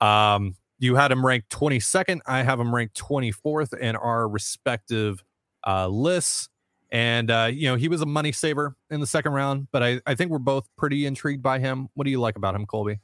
[0.00, 2.20] Um, you had him ranked 22nd.
[2.26, 5.22] I have him ranked 24th in our respective
[5.66, 6.48] uh, lists.
[6.90, 10.00] And, uh, you know, he was a money saver in the second round, but I,
[10.06, 11.88] I think we're both pretty intrigued by him.
[11.94, 13.00] What do you like about him, Colby?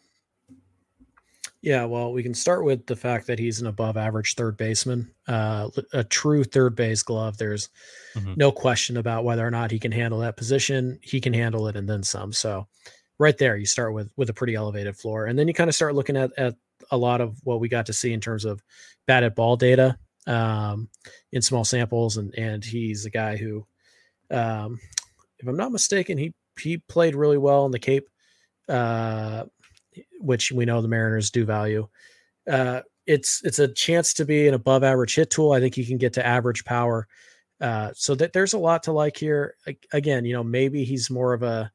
[1.62, 5.12] Yeah, well, we can start with the fact that he's an above average third baseman,
[5.28, 7.36] uh, a true third base glove.
[7.36, 7.68] There's
[8.14, 8.36] Mhm.
[8.36, 10.98] no question about whether or not he can handle that position.
[11.02, 12.32] He can handle it and then some.
[12.32, 12.68] So,
[13.18, 15.74] right there, you start with with a pretty elevated floor, and then you kind of
[15.74, 16.56] start looking at at
[16.90, 18.62] a lot of what we got to see in terms of
[19.06, 20.88] batted ball data um,
[21.32, 23.66] in small samples, and and he's a guy who,
[24.30, 24.80] um,
[25.40, 28.08] if I'm not mistaken, he he played really well in the Cape.
[28.68, 29.46] Uh,
[30.20, 31.88] which we know the Mariners do value.
[32.48, 35.52] Uh, it's it's a chance to be an above average hit tool.
[35.52, 37.08] I think you can get to average power.
[37.60, 39.54] Uh, so that there's a lot to like here.
[39.92, 41.70] Again, you know, maybe he's more of a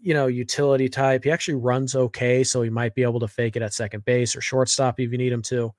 [0.00, 1.24] you know utility type.
[1.24, 4.34] He actually runs okay, so he might be able to fake it at second base
[4.34, 5.74] or shortstop if you need him to.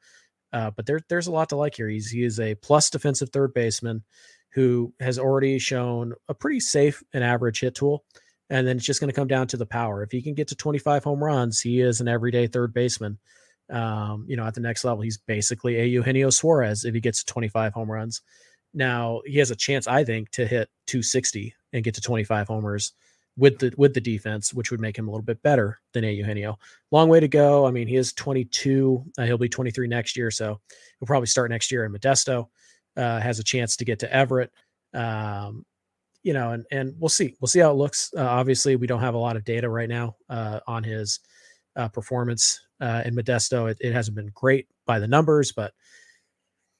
[0.52, 1.90] Uh, but there, there's a lot to like here.
[1.90, 4.04] He's he is a plus defensive third baseman
[4.52, 8.04] who has already shown a pretty safe and average hit tool.
[8.50, 10.02] And then it's just going to come down to the power.
[10.02, 13.20] If he can get to 25 home runs, he is an everyday third baseman.
[13.70, 17.24] Um, you know, at the next level, he's basically a Eugenio Suarez if he gets
[17.24, 18.22] to 25 home runs.
[18.74, 22.94] Now he has a chance, I think, to hit 260 and get to 25 homers
[23.38, 26.12] with the with the defense, which would make him a little bit better than a
[26.12, 26.58] Eugenio.
[26.92, 27.66] Long way to go.
[27.66, 29.06] I mean, he is 22.
[29.18, 30.60] Uh, he'll be 23 next year, so
[31.00, 32.50] he'll probably start next year in Modesto.
[32.98, 34.52] Uh, has a chance to get to Everett.
[34.94, 35.66] Um,
[36.24, 37.36] you know, and and we'll see.
[37.40, 38.12] We'll see how it looks.
[38.16, 41.20] Uh, obviously, we don't have a lot of data right now uh, on his
[41.76, 43.70] uh, performance uh, in Modesto.
[43.72, 45.74] It, it hasn't been great by the numbers, but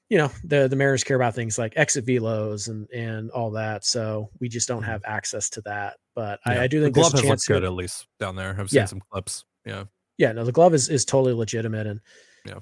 [0.08, 3.84] you know, the the Mariners care about things like exit velos and and all that.
[3.84, 5.96] So we just don't have access to that.
[6.14, 6.62] But I, Yeah.
[6.62, 8.56] I do the think glove there's has looked good at least down there.
[8.58, 8.84] I've seen Yeah.
[8.86, 9.44] some clips.
[9.64, 9.84] Yeah.
[10.18, 12.00] yeah, no, the glove is is totally legitimate, and
[12.44, 12.58] Yeah.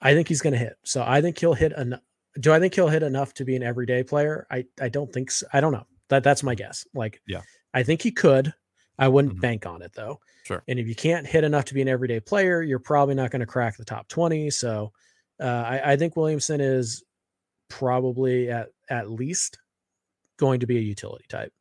[0.00, 0.76] I think he's going to hit.
[0.84, 1.72] So I think he'll hit.
[1.72, 1.98] An,
[2.40, 4.46] do I think he'll hit enough to be an everyday player?
[4.50, 5.46] I I don't think so.
[5.52, 5.86] I don't know.
[6.12, 6.86] That that's my guess.
[6.92, 7.40] Like, Yeah.
[7.72, 8.52] I think he could.
[8.98, 9.40] I wouldn't Mhm.
[9.40, 10.20] bank on it though.
[10.44, 10.62] Sure.
[10.68, 13.40] And if you can't hit enough to be an everyday player, you're probably not going
[13.40, 14.50] to crack the top twenty.
[14.50, 14.92] So
[15.40, 17.02] uh, I, I think Williamson is
[17.70, 19.58] probably at at least
[20.36, 21.52] going to be a utility type.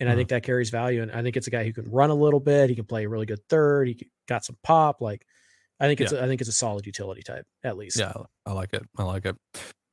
[0.00, 0.16] And I Mhm.
[0.16, 1.02] think that carries value.
[1.02, 2.68] And I think it's a guy who can run a little bit.
[2.70, 3.86] He can play a really good third.
[3.88, 5.00] He got some pop.
[5.00, 5.24] Like,
[5.80, 7.98] I think it's a, I think it's a solid utility type at least.
[7.98, 8.12] Yeah,
[8.44, 8.82] I like it.
[8.96, 9.36] I like it.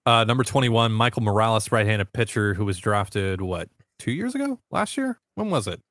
[0.06, 4.60] Uh, number 21, Michael Morales, right handed pitcher who was drafted, what, two years ago?
[4.72, 5.20] Last year?
[5.36, 5.82] When was it?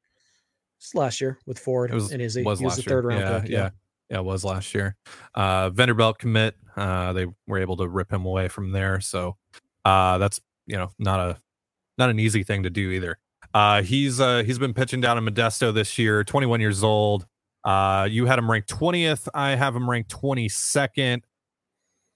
[0.79, 1.91] It's last year with Ford.
[1.91, 3.09] It was, and his, was he was the third year.
[3.09, 3.51] round yeah, pick.
[3.51, 3.71] Yeah.
[4.11, 4.19] yeah.
[4.19, 4.97] it was last year.
[5.35, 6.57] Uh, Vanderbilt commit.
[6.77, 9.01] Uh, they were able to rip him away from there.
[9.01, 9.37] So
[9.85, 11.39] uh, that's, you know, not a
[11.99, 13.19] not an easy thing to do either.
[13.53, 17.27] Uh, he's uh, he's been pitching down in Modesto this year, 21 years old.
[17.65, 19.29] Uh, you had him ranked 20th.
[19.33, 21.23] I have him ranked 22nd.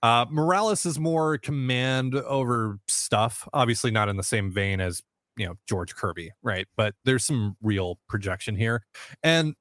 [0.03, 3.49] Uh, Morales is more command over stuff.
[3.53, 5.03] Obviously, not in the same vein as
[5.37, 6.67] you know George Kirby, right?
[6.77, 8.85] But there's some real projection here,
[9.23, 9.55] and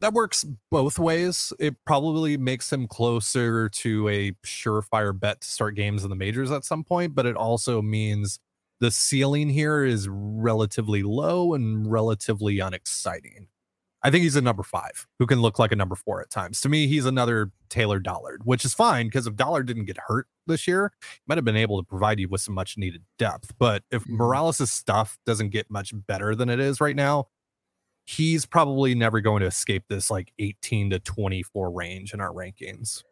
[0.00, 1.52] that works both ways.
[1.58, 6.50] It probably makes him closer to a surefire bet to start games in the majors
[6.50, 8.40] at some point, but it also means
[8.80, 13.46] the ceiling here is relatively low and relatively unexciting.
[14.04, 16.60] I think he's a number five who can look like a number four at times.
[16.62, 20.26] To me, he's another Taylor Dollard, which is fine because if Dollard didn't get hurt
[20.46, 23.52] this year, he might have been able to provide you with some much needed depth.
[23.58, 24.16] But if Mhm.
[24.16, 27.28] Morales' stuff doesn't get much better than it is right now,
[28.04, 33.04] he's probably never going to escape this like 18 to 24 range in our rankings.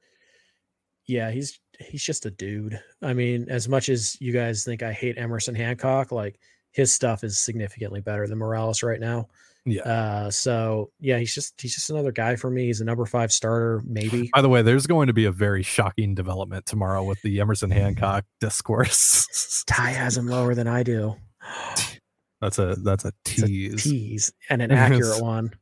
[1.07, 2.81] Yeah, he's he's just a dude.
[3.03, 6.39] I mean, as much as you guys think I hate Emerson Hancock, like
[6.73, 9.29] his stuff is significantly better than Morales right now.
[9.67, 9.83] Yeah.
[9.83, 12.67] Uh, so yeah, he's just he's just another guy for me.
[12.67, 14.31] He's a number five starter, maybe.
[14.35, 17.71] By the way, there's going to be a very shocking development tomorrow with the Emerson
[17.71, 19.65] Hancock discourse.
[19.69, 21.17] Ty has him lower than I do.
[22.41, 23.83] That's a that's a It's a tease.
[23.85, 25.53] tease and an accurate one.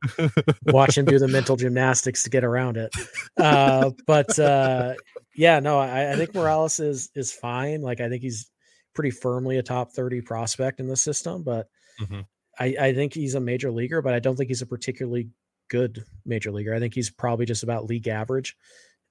[0.67, 2.93] Watch him do the mental gymnastics to get around it.
[3.37, 4.95] Uh, but uh,
[5.35, 7.83] yeah, no, I, I think Morales is is fine.
[7.83, 8.49] Like I think he's
[8.95, 11.67] pretty firmly a top 30 prospect in the system, but
[12.01, 12.25] Mhm.
[12.59, 15.29] I, I think he's a major leaguer, but I don't think he's a particularly
[15.69, 16.75] good major leaguer.
[16.75, 18.57] I think he's probably just about league average,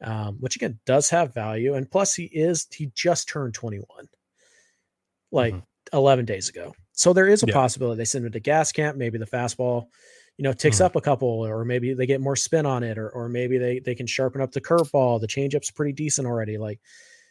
[0.01, 1.73] um, which again does have value.
[1.75, 4.07] And plus, he is he just turned 21,
[5.31, 5.63] like Mhm.
[5.93, 6.73] 11 days ago.
[6.93, 7.53] So there is a Yeah.
[7.53, 8.97] possibility they send him to gas camp.
[8.97, 9.87] Maybe the fastball,
[10.37, 10.85] you know, ticks Mhm.
[10.85, 13.79] up a couple, or maybe they get more spin on it, or or maybe they
[13.79, 15.21] they can sharpen up the curveball.
[15.21, 16.57] The changeup's pretty decent already.
[16.57, 16.79] Like,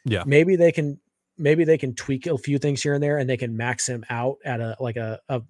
[0.04, 0.24] Yeah.
[0.26, 1.00] maybe they can
[1.38, 4.04] maybe they can tweak a few things here and there, and they can max him
[4.08, 5.42] out at a like a, a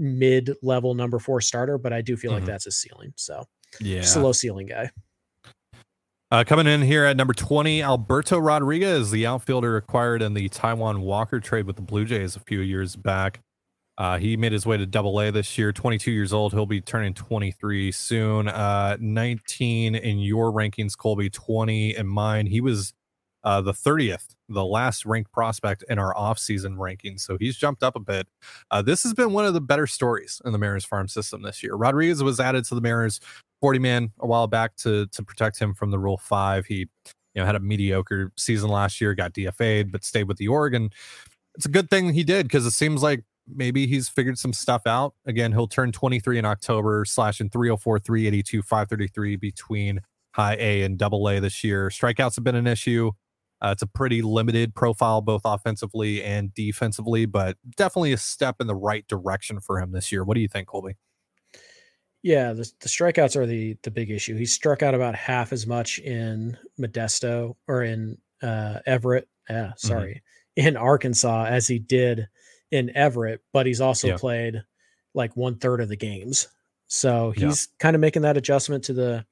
[0.00, 1.78] mid level number four starter.
[1.78, 2.36] But I do feel Mhm.
[2.36, 3.12] like that's his ceiling.
[3.16, 3.44] So
[3.80, 4.00] Yeah.
[4.00, 4.90] just a low ceiling guy.
[6.32, 11.00] Uh, coming in here at number 20, Alberto Rodriguez, the outfielder acquired in the Taijuan
[11.00, 13.40] Walker trade with the Blue Jays a few years back.
[13.98, 16.52] Uh, he made his way to double A this year, 22 years old.
[16.52, 18.48] He'll be turning 23 soon.
[18.48, 22.46] Uh, 19 in your rankings, Colby, 20 in mine.
[22.46, 22.94] He was
[23.44, 27.20] uh, the 30th, the last ranked prospect in our offseason rankings.
[27.20, 28.26] So he's jumped up a bit.
[28.70, 31.62] Uh, this has been one of the better stories in the Mariners farm system this
[31.62, 31.74] year.
[31.74, 33.20] Rodriguez was added to the Mariners
[33.60, 36.66] 40 man a while back to to protect him from the Rule 5.
[36.66, 36.86] He you
[37.36, 40.90] know had a mediocre season last year, got DFA'd, but stayed with the Oregon.
[41.54, 44.86] It's a good thing he did because it seems like maybe he's figured some stuff
[44.86, 45.14] out.
[45.26, 50.00] Again, he'll turn 23 in October, slashing 304, 382, 533 between
[50.32, 51.88] high A and double A this year.
[51.88, 53.12] Strikeouts have been an issue.
[53.62, 58.66] Uh, it's a pretty limited profile, both offensively and defensively, but definitely a step in
[58.66, 60.24] the right direction for him this year.
[60.24, 60.96] What do you think, Colby?
[62.22, 64.36] Yeah, the, the strikeouts are the the big issue.
[64.36, 69.28] He struck out about half as much in Modesto or in uh, Everett.
[69.50, 69.72] Mm-hmm.
[69.76, 70.22] Sorry,
[70.56, 72.28] in Arkansas as he did
[72.70, 74.16] in Everett, but he's also Yeah.
[74.16, 74.62] played
[75.14, 76.48] like one third of the games.
[76.86, 77.48] So Yeah.
[77.48, 79.26] he's kind of making that adjustment to the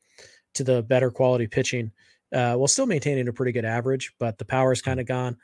[0.55, 1.93] to the better quality pitching,
[2.33, 4.13] uh, while still maintaining a pretty good average.
[4.19, 4.91] But the power's Mm-hmm.
[4.91, 5.37] kind of gone.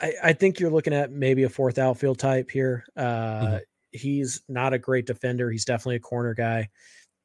[0.00, 2.84] I, I think you're looking at maybe a fourth outfield type here.
[2.96, 3.02] Uh,
[3.46, 3.60] Mhm.
[3.92, 5.50] He's not a great defender.
[5.50, 6.68] He's definitely a corner guy,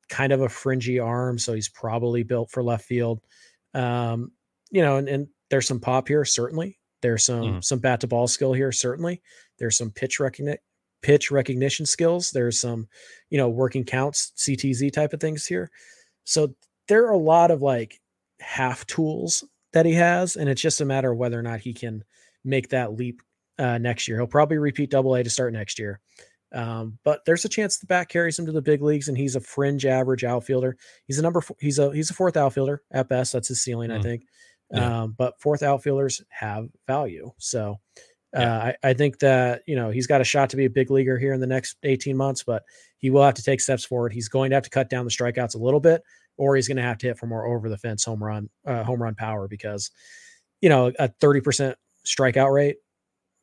[0.10, 3.20] kind of a fringy arm, so he's probably built for left field.
[3.74, 4.32] Um,
[4.70, 6.80] you know, and, and there's some pop here, certainly.
[7.02, 7.64] There's some Mhm.
[7.64, 9.22] some bat to ball skill here, certainly.
[9.60, 10.62] There's some pitch recognition
[11.02, 12.30] pitch recognition skills.
[12.30, 12.88] There's some,
[13.32, 15.72] you know, working counts, CTZ type of things here.
[16.26, 16.56] So
[16.88, 18.00] there are a lot of like
[18.42, 21.74] half tools that he has, and it's just a matter of whether or not he
[21.74, 22.04] can
[22.44, 23.22] make that leap
[23.58, 24.18] uh, next year.
[24.18, 26.00] He'll probably repeat double A to start next year.
[26.54, 29.36] Um, but there's a chance the bat carries him to the big leagues, and he's
[29.38, 30.76] a fringe average outfielder.
[31.08, 31.40] He's a number.
[31.40, 33.32] Four, he's a he's a fourth outfielder at best.
[33.32, 34.04] That's his ceiling, I Mm.
[34.04, 34.24] think.
[34.74, 35.04] Yeah.
[35.04, 37.32] Um, but fourth outfielders have value.
[37.38, 37.80] So
[38.36, 38.58] uh, Yeah.
[38.58, 41.18] I, I think that you know he's got a shot to be a big leaguer
[41.18, 42.64] here in the next 18 months, but
[42.98, 44.12] he will have to take steps forward.
[44.12, 46.04] He's going to have to cut down the strikeouts a little bit,
[46.38, 48.84] or he's going to have to hit for more over the fence home run uh,
[48.84, 49.92] home run power because
[50.62, 52.78] you know a 30% strikeout rate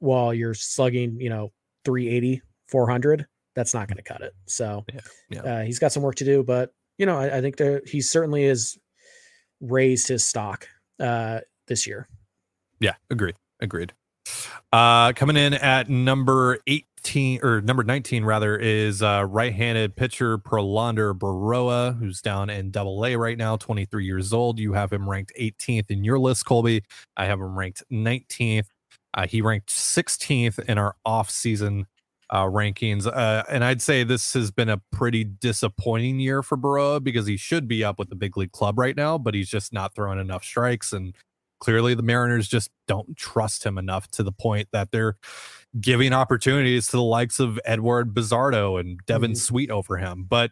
[0.00, 1.52] while you're slugging you know
[1.84, 5.40] 380 400 that's not going to cut it so Yeah, yeah.
[5.40, 8.00] Uh, he's got some work to do but you know i, I think that he
[8.00, 8.76] certainly has
[9.60, 10.68] raised his stock
[11.00, 12.08] uh, this year
[12.80, 13.36] Yeah, agreed.
[13.60, 13.92] Agreed.
[14.72, 16.87] Uh, coming in at number 18
[17.42, 23.16] or number 19 rather is uh, right-handed pitcher Prelander Berroa, who's down in double A
[23.16, 24.58] right now, 23 years old.
[24.58, 26.82] You have him ranked 18th in your list, Colby.
[27.16, 28.66] I have him ranked 19th.
[29.14, 31.86] Uh, he ranked 16th in our off-season
[32.30, 33.06] uh, rankings.
[33.06, 37.36] Uh, and I'd say this has been a pretty disappointing year for Baroa because he
[37.36, 40.18] should be up with the big league club right now, but he's just not throwing
[40.18, 40.92] enough strikes.
[40.92, 41.14] And
[41.58, 45.16] clearly the Mariners just don't trust him enough to the point that they're
[45.80, 49.38] giving opportunities to the likes of Edward Bazardo and Devin mm-hmm.
[49.38, 50.26] Sweet over him.
[50.28, 50.50] But,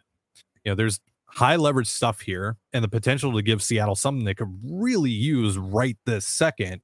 [0.63, 4.33] you know, there's high leverage stuff here and the potential to give Seattle something they
[4.33, 6.81] could really use right this second.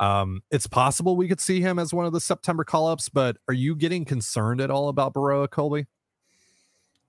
[0.00, 3.36] Um, it's possible we could see him as one of the September call ups, but
[3.48, 5.86] are you getting concerned at all about Berroa Colby?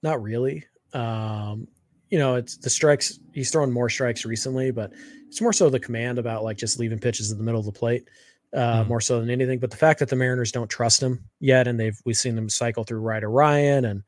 [0.01, 0.65] Not really.
[0.93, 1.67] Um,
[2.09, 3.19] you know, it's the strikes.
[3.33, 4.91] He's thrown more strikes recently, but
[5.27, 7.71] it's more so the command about like just leaving pitches in the middle of the
[7.71, 8.09] plate,
[8.55, 8.87] uh, mm.
[8.87, 9.59] more so than anything.
[9.59, 12.49] But the fact that the Mariners don't trust him yet, and they've we've seen them
[12.49, 14.03] cycle through Ryder Ryan and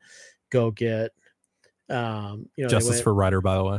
[0.50, 1.10] go get,
[1.88, 3.78] um, you know, justice went, for Ryder, by the way.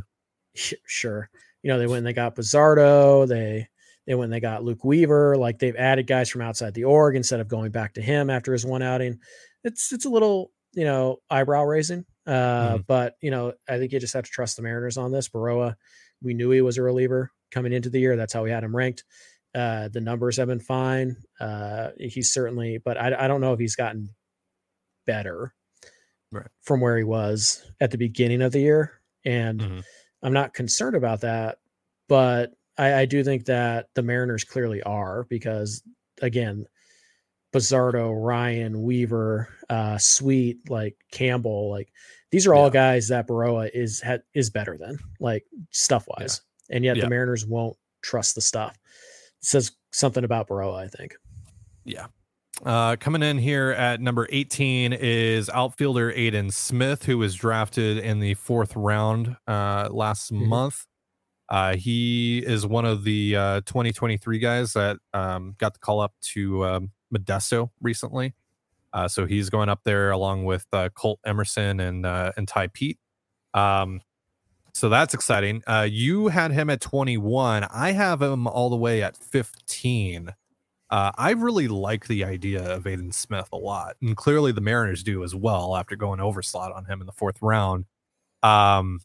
[0.55, 1.29] Sure,
[1.61, 3.27] you know they went and they got Bazardo.
[3.27, 3.67] They
[4.05, 5.35] they went and they got Luke Weaver.
[5.37, 8.53] Like they've added guys from outside the org instead of going back to him after
[8.53, 9.19] his one outing.
[9.63, 12.05] It's it's a little you know eyebrow raising.
[12.25, 12.85] Uh, mm.
[12.87, 15.29] But you know I think you just have to trust the Mariners on this.
[15.29, 15.75] Berroa,
[16.21, 18.15] we knew he was a reliever coming into the year.
[18.15, 19.03] That's how we had him ranked.
[19.55, 21.15] Uh, the numbers have been fine.
[21.39, 24.09] Uh, he's certainly, but I, I don't know if he's gotten
[25.05, 25.53] better
[26.31, 26.47] right.
[26.61, 28.99] from where he was at the beginning of the year.
[29.25, 29.79] And mm-hmm.
[30.23, 31.59] I'm not concerned about that,
[32.09, 35.83] but I, I do think that the Mariners clearly are because
[36.21, 36.65] again,
[37.53, 41.91] Bazardo, Ryan, Weaver, uh, Sweet, like Campbell, like
[42.31, 42.73] these are all yeah.
[42.73, 46.75] guys that Berroa is ha, is better than, like stuff wise, yeah.
[46.75, 47.03] and yet yeah.
[47.03, 48.75] the Mariners won't trust the stuff.
[49.43, 51.15] Says something about Berroa, I think.
[51.85, 52.07] Yeah.
[52.65, 58.19] Uh, coming in here at number 18 is outfielder Aidan Smith, who was drafted in
[58.19, 60.47] the fourth round uh, last mm-hmm.
[60.47, 60.85] month.
[61.49, 66.13] Uh, he is one of the uh, 2023 guys that um, got the call up
[66.21, 68.33] to um, Modesto recently.
[68.93, 72.67] Uh, so he's going up there along with uh, Colt Emerson and uh, and Tai
[72.67, 72.99] Peete.
[73.53, 74.01] Um,
[74.73, 75.63] so that's exciting.
[75.67, 77.63] Uh, you had him at 21.
[77.65, 80.33] I have him all the way at 15.
[80.89, 85.03] Uh, I really like the idea of Aidan Smith a lot, and clearly the Mariners
[85.03, 87.85] do as well after going overslot on him in the fourth round.
[88.41, 88.99] Um,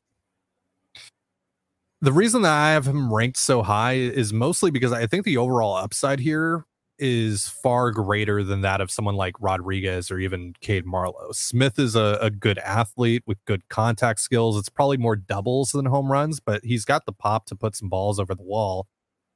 [2.00, 5.37] the reason that I have him ranked so high is mostly because I think the
[5.37, 6.64] overall upside here
[6.99, 11.33] is far greater than that of someone like Rodriguez or even Cade Marlowe.
[11.33, 14.59] Smith is a, a, good athlete with good contact skills.
[14.59, 17.89] It's probably more doubles than home runs, but he's got the pop to put some
[17.89, 18.89] balls over the wall.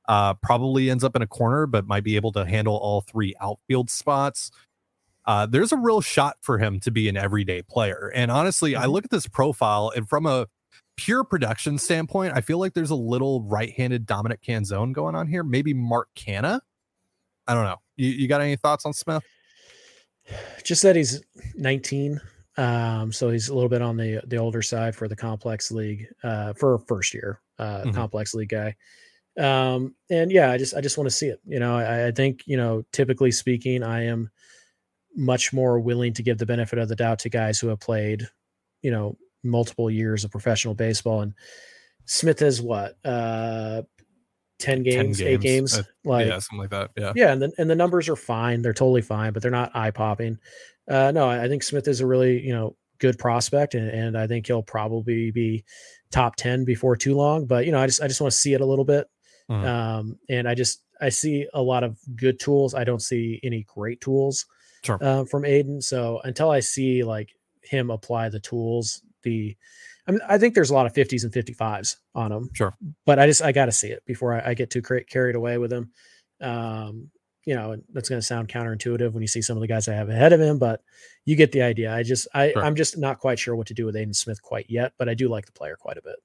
[0.08, 3.34] Uh, probably ends up in a corner, but might be able to handle all three
[3.40, 4.50] outfield spots.
[5.24, 8.10] Uh, there's a real shot for him to be an everyday player.
[8.14, 8.90] And honestly, I mm-hmm.
[8.90, 10.46] look at this profile and from a
[10.96, 15.44] pure production standpoint, I feel like there's a little right-handed Dominic Canzone going on here.
[15.44, 16.60] Maybe Mark Canha.
[17.52, 17.76] I don't know.
[17.96, 19.22] You, you got any thoughts on Smith?
[20.64, 21.22] Just that he's
[21.56, 22.18] 19.
[22.56, 26.06] Um, so he's a little bit on the the older side for the complex league,
[26.24, 27.90] uh, for a first year uh mm-hmm.
[27.92, 28.74] complex league guy.
[29.38, 31.40] Um, and yeah, I just I just want to see it.
[31.44, 34.30] You know, I, I think, you know, typically speaking, I am
[35.14, 38.26] much more willing to give the benefit of the doubt to guys who have played,
[38.80, 41.20] you know, multiple years of professional baseball.
[41.20, 41.34] And
[42.06, 43.82] Smith is what, uh,
[44.62, 45.22] 10 games, 10 games.
[45.22, 46.90] eight games, uh, like yeah, something like that.
[46.96, 47.12] Yeah.
[47.14, 47.32] Yeah.
[47.32, 48.62] And the, and the numbers are fine.
[48.62, 50.38] They're totally fine, but they're not eye popping.
[50.88, 53.74] Uh, no, I think Smith is a really, you know, good prospect.
[53.74, 55.64] And, and I think he'll probably be
[56.10, 58.54] top 10 before too long, but you know, I just, I just want to see
[58.54, 59.08] it a little bit.
[59.50, 59.66] Mm-hmm.
[59.66, 62.74] Um, and I just, I see a lot of good tools.
[62.74, 64.46] I don't see any great tools
[64.84, 64.98] sure.
[65.00, 65.80] uh, from Aidan.
[65.82, 67.30] So until I see like
[67.62, 69.56] him apply the tools the
[70.06, 72.50] I mean, I think there's a lot of 50s and 55s on him.
[72.52, 72.74] Sure.
[73.06, 75.36] But I just, I got to see it before I, I get too cra- carried
[75.36, 75.92] away with him.
[76.40, 77.10] Um,
[77.44, 79.94] you know, that's going to sound counterintuitive when you see some of the guys I
[79.94, 80.82] have ahead of him, but
[81.24, 81.94] you get the idea.
[81.94, 82.64] I just, I, sure.
[82.64, 85.14] I'm just not quite sure what to do with Aidan Smith quite yet, but I
[85.14, 86.16] do like the player quite a bit.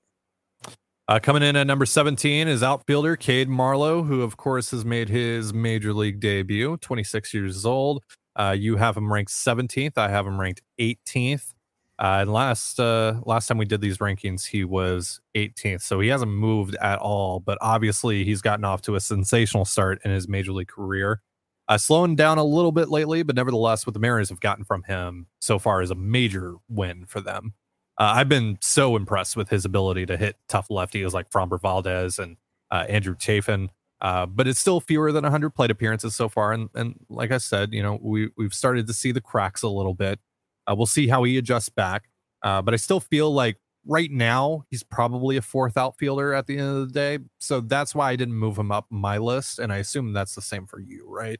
[1.08, 5.08] Uh, coming in at number 17 is outfielder Cade Marlowe, who, of course, has made
[5.08, 8.04] his major league debut, 26 years old.
[8.36, 9.98] Uh, you have him ranked 17th.
[9.98, 11.54] I have him ranked 18th.
[12.00, 16.10] Uh, and last uh, last time we did these rankings, he was 18th, so he
[16.10, 17.40] hasn't moved at all.
[17.40, 21.22] But obviously, he's gotten off to a sensational start in his major league career.
[21.70, 24.84] Uh, slowing down a little bit lately, but nevertheless, what the Mariners have gotten from
[24.84, 27.54] him so far is a major win for them.
[27.98, 32.20] Uh, I've been so impressed with his ability to hit tough lefties like Framber Valdez
[32.20, 32.38] and
[32.72, 33.70] uh, Andrew Chafin.
[34.00, 36.54] Uh, but it's still fewer than 100 plate appearances so far.
[36.54, 39.68] And, and like I said, you know, we, we've started to see the cracks a
[39.68, 40.20] little bit.
[40.68, 42.10] Uh, we'll see how he adjusts back.
[42.44, 46.58] Uh, but I still feel like right now he's probably a fourth outfielder at the
[46.58, 47.20] end of the day.
[47.40, 49.60] So that's why I didn't move him up my list.
[49.60, 51.40] And I assume that's the same for you, right?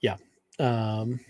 [0.00, 0.16] Yeah.
[0.58, 1.20] Um,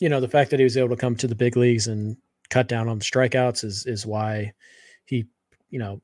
[0.00, 2.16] you know, the fact that he was able to come to the big leagues and
[2.50, 4.52] cut down on the strikeouts is is why
[5.04, 5.26] he,
[5.70, 6.00] you know,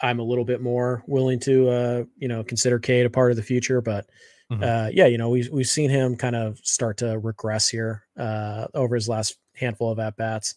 [0.00, 3.36] I'm a little bit more willing to uh, you know, consider Cade a part of
[3.36, 3.80] the future.
[3.80, 4.06] But
[4.50, 4.62] mm-hmm.
[4.62, 8.66] uh yeah, you know, we've we've seen him kind of start to regress here uh
[8.74, 10.56] over his last handful of at bats.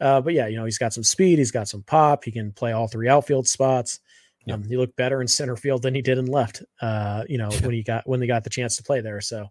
[0.00, 2.50] Uh, but yeah, you know, he's got some speed, he's got some pop, he can
[2.52, 4.00] play all three outfield spots.
[4.46, 4.54] Yeah.
[4.54, 6.64] Um, he looked better in center field than he did in left.
[6.80, 9.20] Uh, you know, when he got when they got the chance to play there.
[9.20, 9.48] So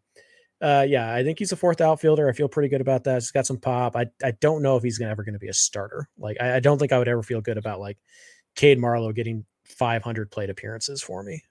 [0.62, 2.30] uh, yeah, I think he's a fourth outfielder.
[2.30, 3.16] I feel pretty good about that.
[3.16, 3.96] He's got some pop.
[3.96, 6.08] I, I don't know if he's ever going to be a starter.
[6.20, 7.98] Like, I, I, don't think I would ever feel good about like
[8.56, 11.44] Cade Marlowe getting 500 plate appearances for me.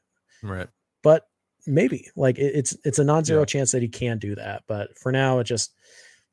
[0.44, 0.68] Right.
[1.02, 1.26] But
[1.66, 3.46] maybe like it, it's it's a non-zero yeah.
[3.46, 4.64] chance that he can do that.
[4.66, 5.74] But for now, it just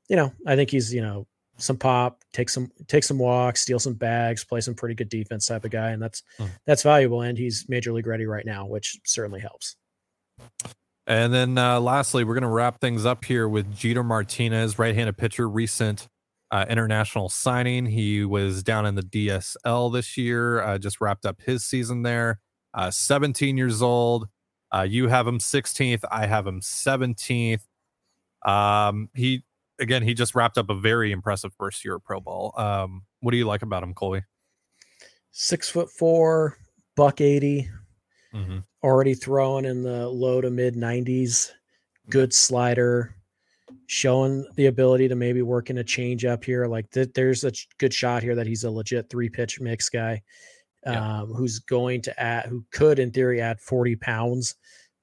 [0.10, 3.80] you know I think he's you know some pop, take some take some walks, steal
[3.80, 6.50] some bags, play some pretty good defense type of guy, and that's mm.
[6.66, 7.22] that's valuable.
[7.22, 9.76] And he's major league ready right now, which certainly helps.
[11.08, 14.94] And then uh, lastly, we're going to wrap things up here with Jeter Martinez, right
[14.94, 16.08] handed pitcher, recent
[16.52, 17.86] uh, international signing.
[17.86, 22.40] He was down in the DSL this year, uh, just wrapped up his season there.
[22.74, 24.28] Uh, 17 years old.
[24.74, 26.04] Uh, you have him 16th.
[26.12, 27.62] I have him 17th.
[28.46, 29.44] Um, he,
[29.80, 32.54] again, he just wrapped up a very impressive first year of Pro Bowl.
[32.58, 34.22] Um, what do you like about him, Colby?
[35.32, 36.58] Six foot four,
[36.96, 37.70] buck 80,
[38.34, 38.60] mm-hmm.
[38.84, 41.52] already throwing in the low to mid 90s.
[42.10, 43.16] Good slider,
[43.88, 46.66] showing the ability to maybe work in a change up here.
[46.66, 50.22] Like th- there's a good shot here that he's a legit three pitch mix guy
[50.86, 51.22] yeah.
[51.22, 54.56] um, who's going to add, who could in theory add 40 pounds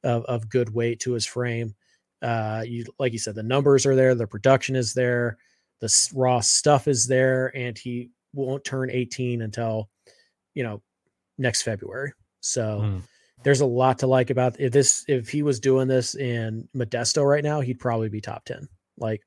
[0.03, 1.75] of, of good weight to his frame.
[2.23, 5.37] Uh, you like you said, the numbers are there, the production is there,
[5.81, 9.91] the raw stuff is there, and he won't turn 18 until
[10.55, 10.81] you know
[11.39, 12.13] next February.
[12.41, 13.03] So mm
[13.45, 17.25] there's a lot to like about if this if he was doing this in Modesto
[17.29, 18.67] right now, he'd probably be top 10.
[18.99, 19.21] Like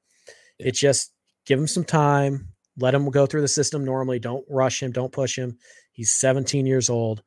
[0.58, 0.68] yeah.
[0.68, 1.14] it's just
[1.46, 4.20] give him some time, let him go through the system normally.
[4.20, 5.58] Don't rush him, don't push him.
[5.98, 7.22] He's 17 years old,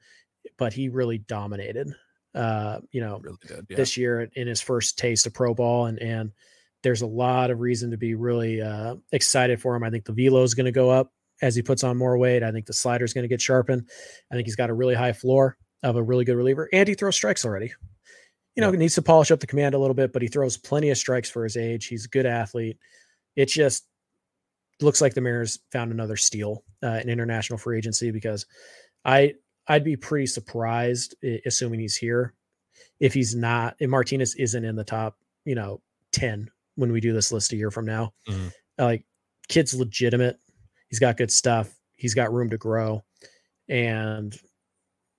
[0.57, 1.93] but he really dominated
[2.35, 3.77] uh, you know, really did, yeah.
[3.77, 6.33] this year in his first taste of pro ball and and
[6.83, 9.85] there's a lot of reason to be really uh, excited for him.
[9.85, 11.13] I think the velo is going to go up
[11.43, 12.43] as he puts on more weight.
[12.43, 13.87] I think the slider is going to get sharpened.
[14.31, 16.95] I think he's got a really high floor of a really good reliever, and he
[16.95, 17.73] throws strikes already.
[18.57, 18.79] You know, yeah.
[18.79, 21.29] needs to polish up the command a little bit, but he throws plenty of strikes
[21.29, 21.87] for his age.
[21.87, 22.79] He's a good athlete.
[23.37, 23.87] It just
[24.81, 28.47] looks like the Mariners found another steal uh, in international free agency because
[29.05, 29.35] I
[29.69, 31.15] I'd be pretty surprised,
[31.47, 32.35] assuming he's here,
[32.99, 33.77] if he's not.
[33.79, 35.81] If Martinez isn't in the top, you know,
[36.13, 38.13] ten when we do this list a year from now.
[38.29, 38.49] Mm-hmm.
[38.79, 39.05] Like,
[39.49, 40.39] kid's legitimate.
[40.89, 41.73] He's got good stuff.
[41.95, 43.05] He's got room to grow,
[43.69, 44.37] and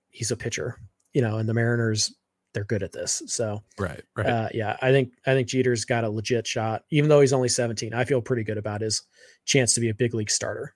[0.09, 0.77] he's a pitcher,
[1.13, 2.13] you know, and the Mariners
[2.53, 3.21] they're good at this.
[3.27, 4.25] So right, right.
[4.25, 7.49] Uh, yeah, I think I think Jeter's got a legit shot, even though he's only
[7.49, 7.93] 17.
[7.93, 9.03] I feel pretty good about his
[9.45, 10.75] chance to be a big league starter.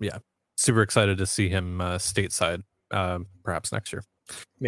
[0.00, 0.18] Yeah,
[0.56, 4.02] super excited to see him uh, stateside, uh, perhaps next year.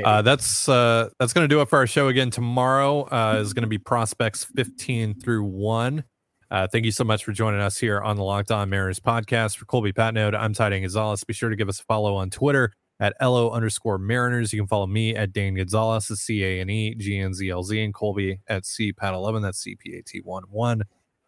[0.04, 2.30] Uh, that's uh, that's going to do it for our show again.
[2.30, 6.04] Tomorrow uh, is going to be prospects 15 through one.
[6.50, 9.56] Uh, thank you so much for joining us here on the Locked On Mariners podcast.
[9.56, 11.24] For Colby Patnode, I'm Ty Gonzalez.
[11.24, 14.52] Be sure to give us a follow on Twitter at LO underscore Mariners.
[14.52, 17.62] You can follow me at Dane Gonzalez, D A N E G N Z L
[17.62, 19.42] Z, and Colby at C Pat 11.
[19.42, 20.82] That's C P A T 1 1.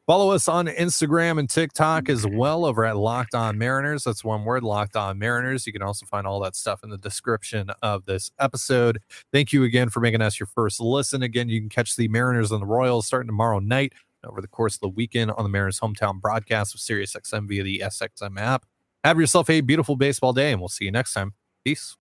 [0.06, 2.36] Follow us on Instagram and TikTok as mm-hmm.
[2.36, 4.04] well over at Locked On Mariners.
[4.04, 5.66] That's one word, Locked On Mariners.
[5.66, 9.00] You can also find all that stuff in the description of this episode.
[9.32, 11.22] Thank you again for making us your first listen.
[11.22, 14.74] Again, you can catch the Mariners and the Royals starting tomorrow night over the course
[14.74, 18.66] of the weekend on the Mariners hometown broadcast with SiriusXM via the SXM app.
[19.04, 21.32] Have yourself a beautiful baseball day, and we'll see you next time.
[21.64, 21.96] Peace.